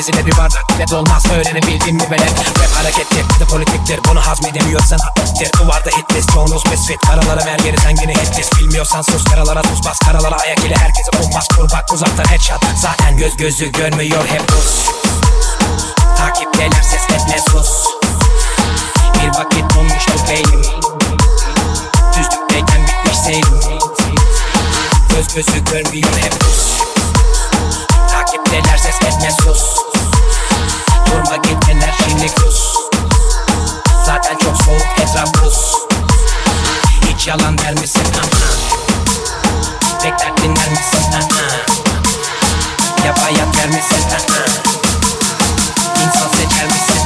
net 0.07 0.25
Bir 0.25 0.37
bardak 0.37 0.69
bile 0.69 0.87
dolmaz 0.87 1.25
öğrenebildim 1.25 1.95
mi 1.95 2.11
belet. 2.11 2.31
Rap 2.39 2.75
harekettir 2.75 3.39
de 3.39 3.45
politiktir 3.45 3.99
bunu 4.09 4.27
hazmedemiyorsan 4.27 4.99
atlettir. 4.99 5.51
Duvarda 5.59 5.89
hit 5.89 6.15
list 6.15 6.33
çoğunuz 6.33 6.65
misfit 6.65 6.99
Karalara 6.99 7.45
ver 7.45 7.59
geri 7.59 7.77
sen 7.77 7.89
yine 8.01 8.13
hit 8.13 8.39
list. 8.39 8.59
Bilmiyorsan 8.59 9.01
sus 9.01 9.23
karalara 9.23 9.61
tuz 9.61 9.85
bas. 9.85 9.99
Karalara 9.99 10.35
ayak 10.35 10.59
ile 10.59 10.75
herkese 10.75 11.11
bulmaz 11.13 11.47
Kur. 11.47 11.63
Bak 11.63 11.93
uzaktan 11.93 12.25
headshot 12.25 12.61
Zaten 12.75 13.17
göz 13.17 13.37
gözü 13.37 13.71
görmüyor 13.71 14.27
hep 14.27 14.49
buz. 14.49 14.89
Takipteler 16.17 16.81
ses 16.81 17.03
etme 17.03 17.39
sus 17.51 17.87
Bir 19.13 19.27
vakit 19.27 19.75
donmuştu 19.75 20.13
beynim. 20.29 20.61
Düzlükteyken 22.17 22.87
bitmiş 22.87 23.17
seyrim. 23.17 23.59
Göz 25.09 25.35
gözü 25.35 25.63
görmüyor 25.63 26.09
hep 26.21 26.39
pus 26.39 26.79
Takipteler 28.11 28.77
ses 28.77 28.95
etme 28.95 29.31
sus 29.31 29.88
Durma 31.09 31.35
git 31.37 31.69
enerjini 31.69 32.27
kus 32.35 32.73
Zaten 34.05 34.37
çok 34.37 34.57
soğuk 34.63 34.99
etraf 35.01 35.43
buz 35.43 35.73
Hiç 37.09 37.27
yalan 37.27 37.57
der 37.57 37.73
misin? 37.73 38.01
Aha. 38.15 38.49
Bekler 40.03 40.37
dinler 40.37 40.69
misin? 40.69 41.13
Aha. 41.13 41.49
Yapayat 43.05 43.57
der 43.57 43.67
misin? 43.67 44.05
Aha. 44.11 44.45
İnsan 46.05 46.29
seçer 46.29 46.65
misin? 46.65 46.98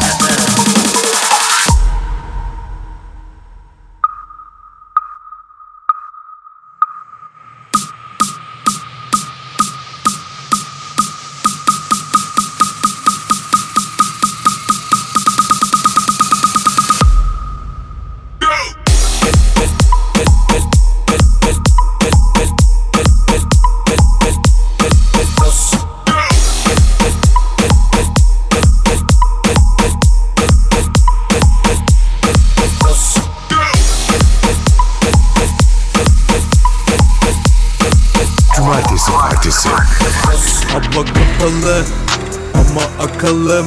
Ama 43.44 43.60
akalım 43.60 43.66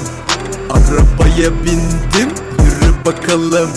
Arabaya 0.70 1.50
bindim 1.64 2.34
yürü 2.64 3.04
bakalım. 3.06 3.70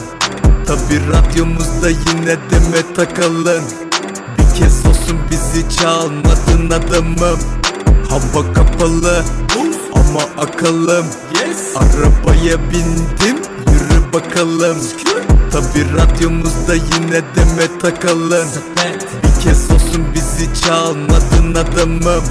Tabi 0.65 0.99
radyomuzda 1.13 1.89
yine 1.89 2.38
deme 2.51 2.93
takalım. 2.95 3.63
Bir 4.38 4.59
kez 4.59 4.85
olsun 4.85 5.17
bizi 5.31 5.69
çalmadın 5.77 6.69
adamım. 6.69 7.39
Hava 8.09 8.53
kapalı 8.53 9.23
ama 9.93 10.21
akalım. 10.38 11.05
Arabaya 11.76 12.57
bindim 12.71 13.38
yürü 13.71 14.13
bakalım. 14.13 14.77
Tabi 15.51 15.85
radyomuzda 15.97 16.76
yine 16.76 17.21
deme 17.35 17.80
takalım. 17.81 18.47
Bir 19.23 19.43
kez 19.43 19.71
olsun 19.71 20.05
bizi 20.13 20.61
çalmadın 20.61 21.55
adamım 21.55 22.23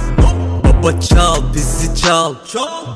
Baba 0.79 0.99
çal 0.99 1.53
bizi 1.53 2.01
çal. 2.01 2.35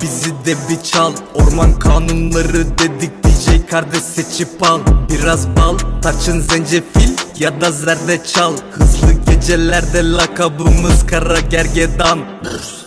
Bizi 0.02 0.32
de 0.46 0.56
bir 0.70 0.84
çal. 0.84 1.14
Orman 1.34 1.80
kanunları 1.80 2.78
dedik 2.78 3.24
DJ 3.24 3.70
kardeş 3.70 4.02
seçip 4.02 4.64
al. 4.64 4.80
Biraz 5.10 5.48
bal 5.48 5.78
tarçın 6.02 6.40
zencefil 6.40 7.10
ya 7.40 7.62
da 7.62 7.72
zerdeçal 7.72 8.54
Hızlı 8.72 9.14
gecelerde 9.14 10.12
lakabımız 10.12 11.06
kara 11.06 11.40
gergedan. 11.40 12.20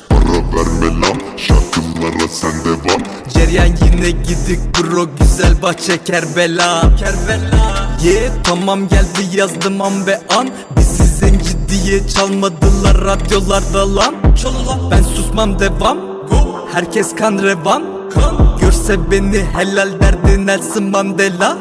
Para 0.09 0.39
verme 0.39 1.01
lan 1.01 1.21
şarkılara 1.37 2.29
sen 2.31 2.65
devam 2.65 3.01
Ceryan 3.35 3.67
yine 3.67 4.11
gidik 4.11 4.61
bro 4.79 5.07
güzel 5.21 5.63
bahçe 5.63 6.05
Kerbela. 6.05 6.97
Kerbela. 6.97 7.89
Yeah 8.05 8.33
tamam 8.45 8.89
geldi 8.89 9.37
yazdım 9.37 9.81
an 9.81 10.07
ve 10.07 10.21
an. 10.37 10.49
Zenci 10.79 10.86
diye 11.85 12.09
çalmadılar 12.09 13.05
radyolarda 13.05 13.97
lan. 13.97 14.15
Ben 14.91 15.03
susmam 15.03 15.59
devam. 15.59 15.99
Herkes 16.73 17.15
kan 17.15 17.39
revan. 17.39 17.83
Görse 18.61 19.11
beni 19.11 19.45
helal 19.53 20.01
derdi 20.01 20.47
Nelson 20.47 20.85
Mandela. 20.85 21.59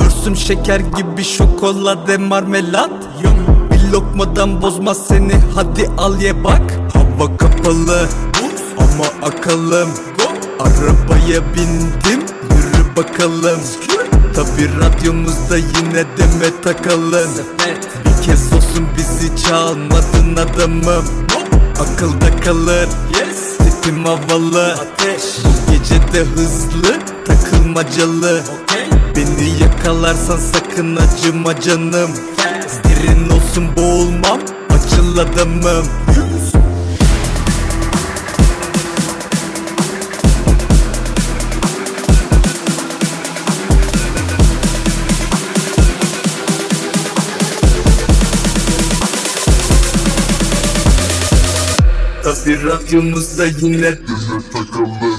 Vürsüm 0.00 0.36
şeker 0.36 0.80
gibi 0.80 1.24
şokolade 1.24 2.16
marmelat. 2.16 2.90
Bir 3.72 3.92
lokmadan 3.92 4.62
bozmaz 4.62 4.98
seni 5.08 5.32
hadi 5.54 5.90
al 5.98 6.20
ye 6.20 6.44
bak. 6.44 6.80
Hava 6.92 7.36
kapalı. 7.36 8.08
Ama 8.78 9.28
akalım. 9.28 9.88
Arabaya 10.60 11.42
bindim. 11.54 12.26
Yürü 12.50 12.96
bakalım. 12.96 13.60
Tabi 14.34 14.68
radyomuzda 14.80 15.56
yine 15.56 16.04
deme 16.18 16.62
takalım 16.64 17.30
kez 18.26 18.52
olsun 18.52 18.86
bizi 18.98 19.36
çalmadın 19.42 20.36
adamım. 20.36 21.04
Akılda 21.80 22.40
kalır. 22.40 22.88
Tipim 23.58 24.04
havalı. 24.04 24.76
Bu 25.44 25.72
gece 25.72 26.12
de 26.12 26.24
hızlı 26.24 26.98
takılmacalı. 27.26 28.42
Beni 29.16 29.62
yakalarsan 29.62 30.38
sakın 30.38 30.96
acıma 30.96 31.60
canım. 31.60 32.10
Derin 32.84 33.30
olsun 33.30 33.76
boğulmam 33.76 34.40
açıl 34.70 35.18
adamım 35.18 35.86
Tabi 52.34 52.62
radyomuzda 52.64 53.44
yine 53.46 53.82
Deme 53.82 54.42
takalım 54.52 55.13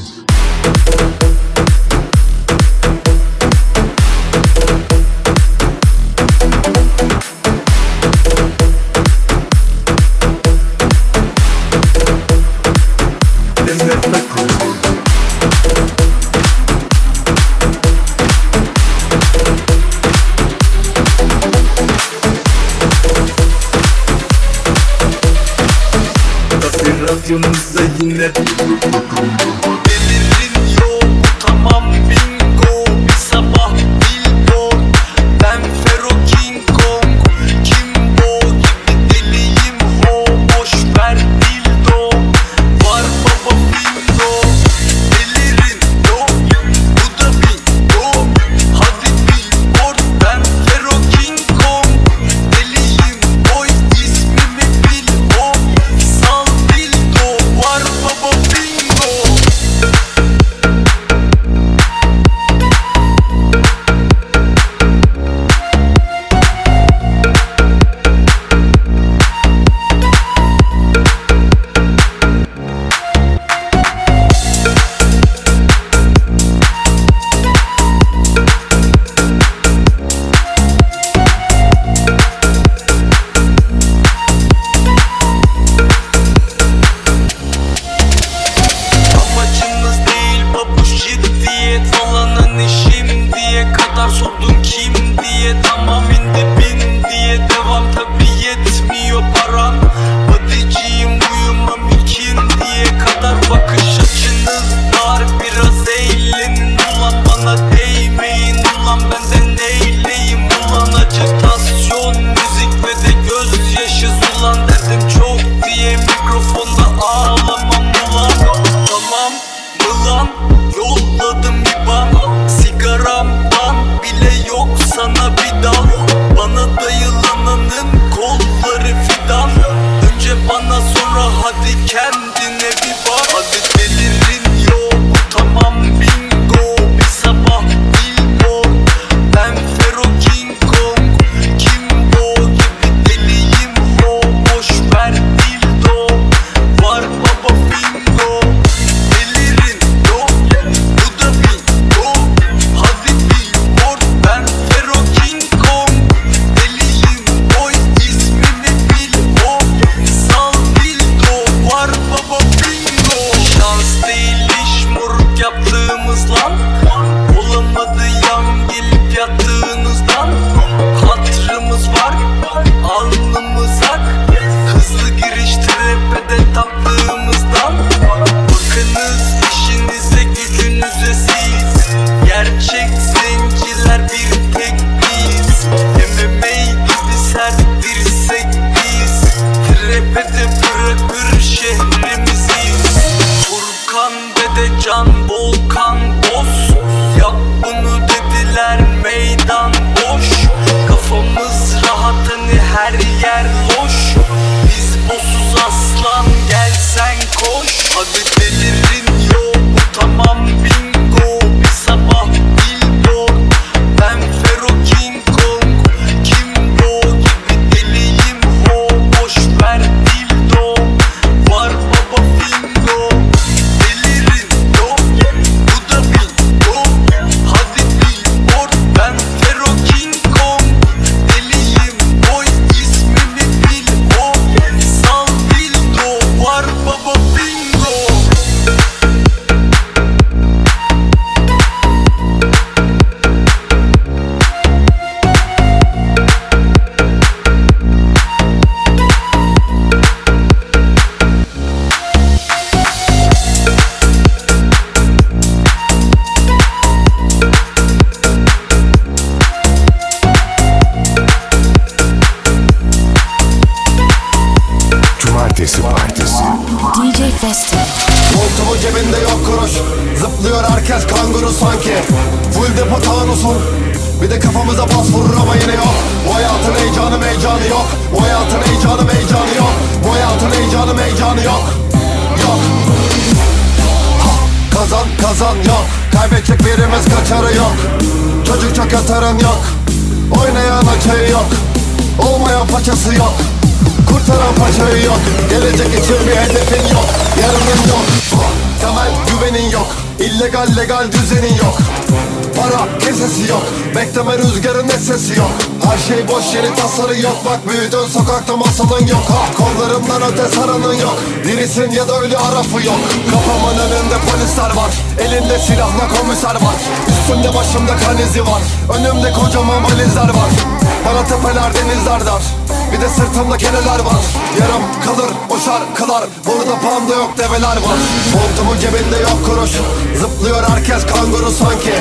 o 325.85 325.95
şarkılar 325.97 326.23
Burada 326.45 326.79
panda 326.79 327.13
yok 327.15 327.37
develer 327.37 327.75
var. 327.75 327.97
Montumun 328.33 328.79
cebinde 328.79 329.17
yok 329.17 329.45
kuruş. 329.45 329.71
Zıplıyor 330.19 330.63
herkes 330.69 331.05
kanguru 331.05 331.51
sanki. 331.51 331.93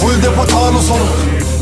Full 0.00 0.22
depo 0.22 0.46
tanusun 0.46 1.02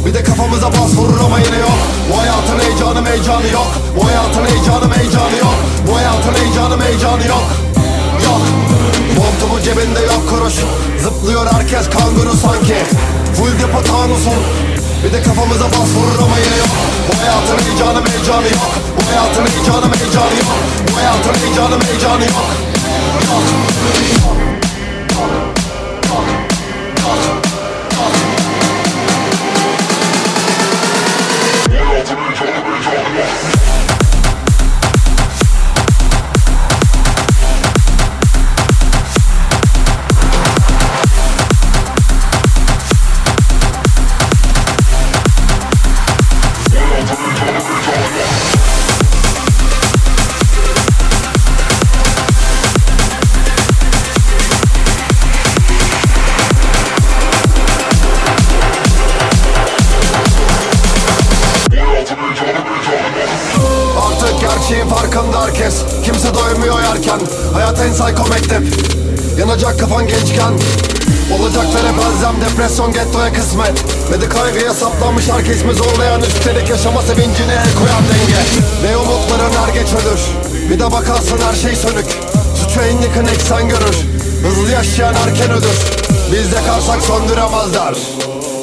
bir 0.07 0.15
de 0.15 0.23
kafamıza 0.23 0.69
bas 0.73 0.97
vurur 0.97 1.21
ama 1.25 1.39
yine 1.39 1.59
yok. 1.59 1.79
Bu 2.11 2.19
hayatın 2.21 2.59
heyecanı 2.65 3.03
meycanı 3.03 3.49
yok. 3.53 3.71
Bu 3.97 4.07
hayatın 4.07 4.47
heyecanı 4.47 4.89
meycanı 4.89 5.37
yok. 5.47 5.57
Bu 5.87 5.97
hayatın 5.97 6.35
heyecanı 6.35 6.77
meycanı 6.77 7.27
yok. 7.27 7.47
Yok. 8.27 8.43
Montumun 9.17 9.63
cebinde 9.63 10.01
yok 10.01 10.23
kuruş. 10.31 10.55
Zıplıyor 11.03 11.47
herkes 11.53 11.91
kanguru 11.91 12.35
sanki. 12.45 12.79
Full 13.37 13.55
depo 13.63 13.83
tanusun 13.83 14.41
bir 15.05 15.13
de 15.13 15.23
kafamıza 15.23 15.65
bas 15.65 15.91
vurur 15.97 16.19
ama 16.25 16.37
yine 16.45 16.57
yok. 16.65 16.73
Bu 17.09 17.13
hayatın 17.21 17.59
heyecanı 17.65 18.01
meycanı 18.09 18.47
yok 18.47 18.90
hayatın 19.11 19.47
heyecanı 19.47 19.87
meycanı 19.87 20.35
yok. 20.43 20.59
Bu 20.93 20.97
hayatın 20.97 21.35
heyecanı 21.35 21.79
meycanı 21.79 22.23
yok. 22.23 22.51
Yok. 26.11 26.25
Artık 27.11 27.50
yerken 67.11 67.27
Hayat 67.55 67.79
en 67.81 67.93
psycho 67.93 68.29
mektep 68.29 68.63
Yanacak 69.39 69.81
kafan 69.81 70.07
gençken 70.07 70.53
Olacaklara 71.39 71.89
elzem 71.89 72.35
depresyon 72.41 72.93
gettoya 72.93 73.33
kısmet. 73.33 73.85
Ve 74.13 74.21
de 74.21 74.29
kaygıya 74.29 74.75
saplanmış 74.75 75.29
herkes 75.29 75.65
mi 75.65 75.75
zorlayan 75.75 76.21
Üstelik 76.21 76.71
yaşama 76.71 77.03
sevincine 77.03 77.53
el 77.53 77.79
koyan 77.79 78.03
denge. 78.03 78.41
Ve 78.83 78.97
umutların 78.97 79.55
er 79.69 79.75
geç 79.75 79.89
ölür 79.93 80.21
Bir 80.71 80.81
de 80.81 80.93
bakarsın 80.93 81.39
her 81.47 81.55
şey 81.55 81.77
sönük. 81.77 82.07
Suçu 82.57 82.81
en 82.81 83.03
yakın 83.03 83.27
eksen 83.35 83.69
görür 83.69 83.97
Hızlı 84.43 84.71
yaşayan 84.71 85.15
erken 85.15 85.51
ölür. 85.51 85.79
Biz 86.33 86.53
yakarsak 86.53 87.03
söndüremezler 87.03 87.95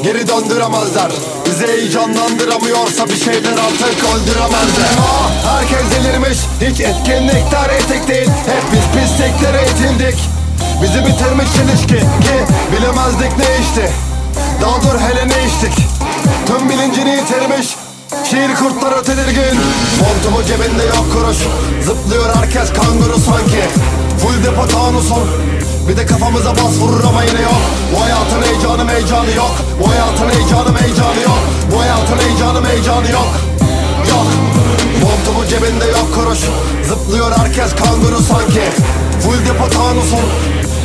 Geri 0.03 0.27
döndüremezler. 0.27 1.11
Bizi 1.45 1.67
heyecanlandıramıyorsa 1.67 3.07
bir 3.09 3.15
şeyler 3.17 3.51
artık 3.51 4.03
öldüremezler. 4.03 4.89
Ah, 5.01 5.29
Herkes 5.57 5.85
delirmiş. 5.91 6.37
Hiç 6.61 6.79
etkinlikler 6.81 7.69
etik 7.69 8.07
değil. 8.07 8.29
Hep 8.29 8.63
biz 8.73 9.01
pisliklere 9.01 9.63
itildik. 9.63 10.17
Bizi 10.81 11.05
bitirmiş 11.05 11.49
ilişki 11.63 11.99
Ki 11.99 12.37
bilemezdik 12.71 13.37
ne 13.37 13.45
işti 13.61 13.91
Daha 14.61 14.81
dur 14.81 14.99
hele 14.99 15.27
ne 15.27 15.47
içtik. 15.47 15.85
Tüm 16.47 16.69
bilincini 16.69 17.09
yitirmiş. 17.09 17.67
Şiir 18.29 18.55
kurtları 18.55 19.03
tedirgin. 19.03 19.59
Montumu 20.01 20.43
cebinde 20.47 20.83
yok 20.83 21.05
kuruş. 21.13 21.37
Zıplıyor 21.85 22.35
herkes 22.35 22.73
kanguru 22.73 23.19
sanki. 23.19 23.63
Full 24.21 24.43
depo 24.43 24.67
tanusun 24.67 25.29
bir 25.87 25.97
de 25.97 26.05
kafamıza 26.05 26.51
bas 26.51 26.73
vurur 26.79 27.03
ama 27.09 27.23
yine 27.23 27.41
yok. 27.41 27.61
Bu 27.93 28.01
hayatın 28.03 28.41
heyecanı 28.47 28.85
meycanı 28.85 29.31
yok. 29.31 29.55
Bu 29.79 29.89
hayatın 29.89 30.29
heyecanı 30.29 30.71
meycanı 30.81 31.21
yok. 31.29 31.39
Bu 31.71 31.81
hayatın 31.81 32.17
heyecanı 32.17 32.61
meycanı 32.61 33.11
yok. 33.11 33.31
Yok. 34.11 34.27
Montumun 35.01 35.47
cebinde 35.49 35.85
yok 35.85 36.07
kuruş. 36.15 36.39
Zıplıyor 36.89 37.31
herkes 37.37 37.75
kanguru 37.75 38.19
sanki. 38.31 38.63
Full 39.23 39.39
depo 39.45 39.69
tanusun. 39.69 40.25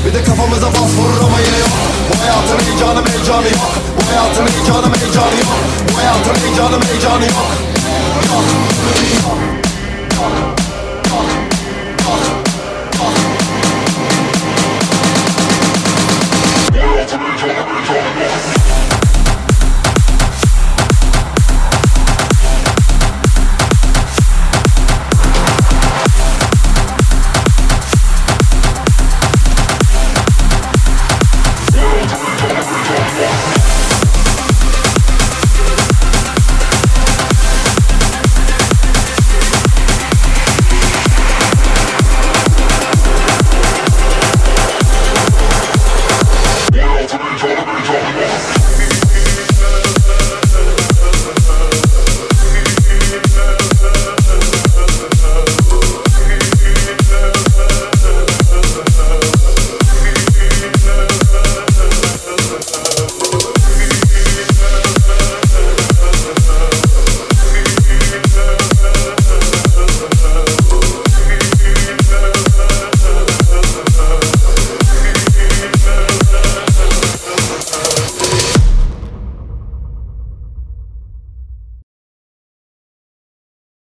Bir 0.04 0.14
de 0.14 0.24
kafamıza 0.24 0.66
bas 0.66 0.92
vurur 0.98 1.18
ama 1.26 1.38
yine 1.46 1.58
yok. 1.64 1.74
Bu 2.08 2.14
hayatın 2.22 2.58
heyecanı 2.64 3.02
meycanı 3.08 3.48
yok. 3.58 3.70
Bu 3.96 4.02
hayatın 4.10 4.46
heyecanı 4.52 4.88
meycanı 4.96 5.36
yok. 5.44 5.58
Bu 5.88 5.98
hayatın 5.98 6.34
heyecanı 6.40 6.76
meycanı 6.86 7.24
yok 7.36 7.48
Yok. 8.30 8.46
Yok. 9.24 9.38
Yok. 10.18 10.34
Yok. 11.12 11.26
Yok. 12.04 12.41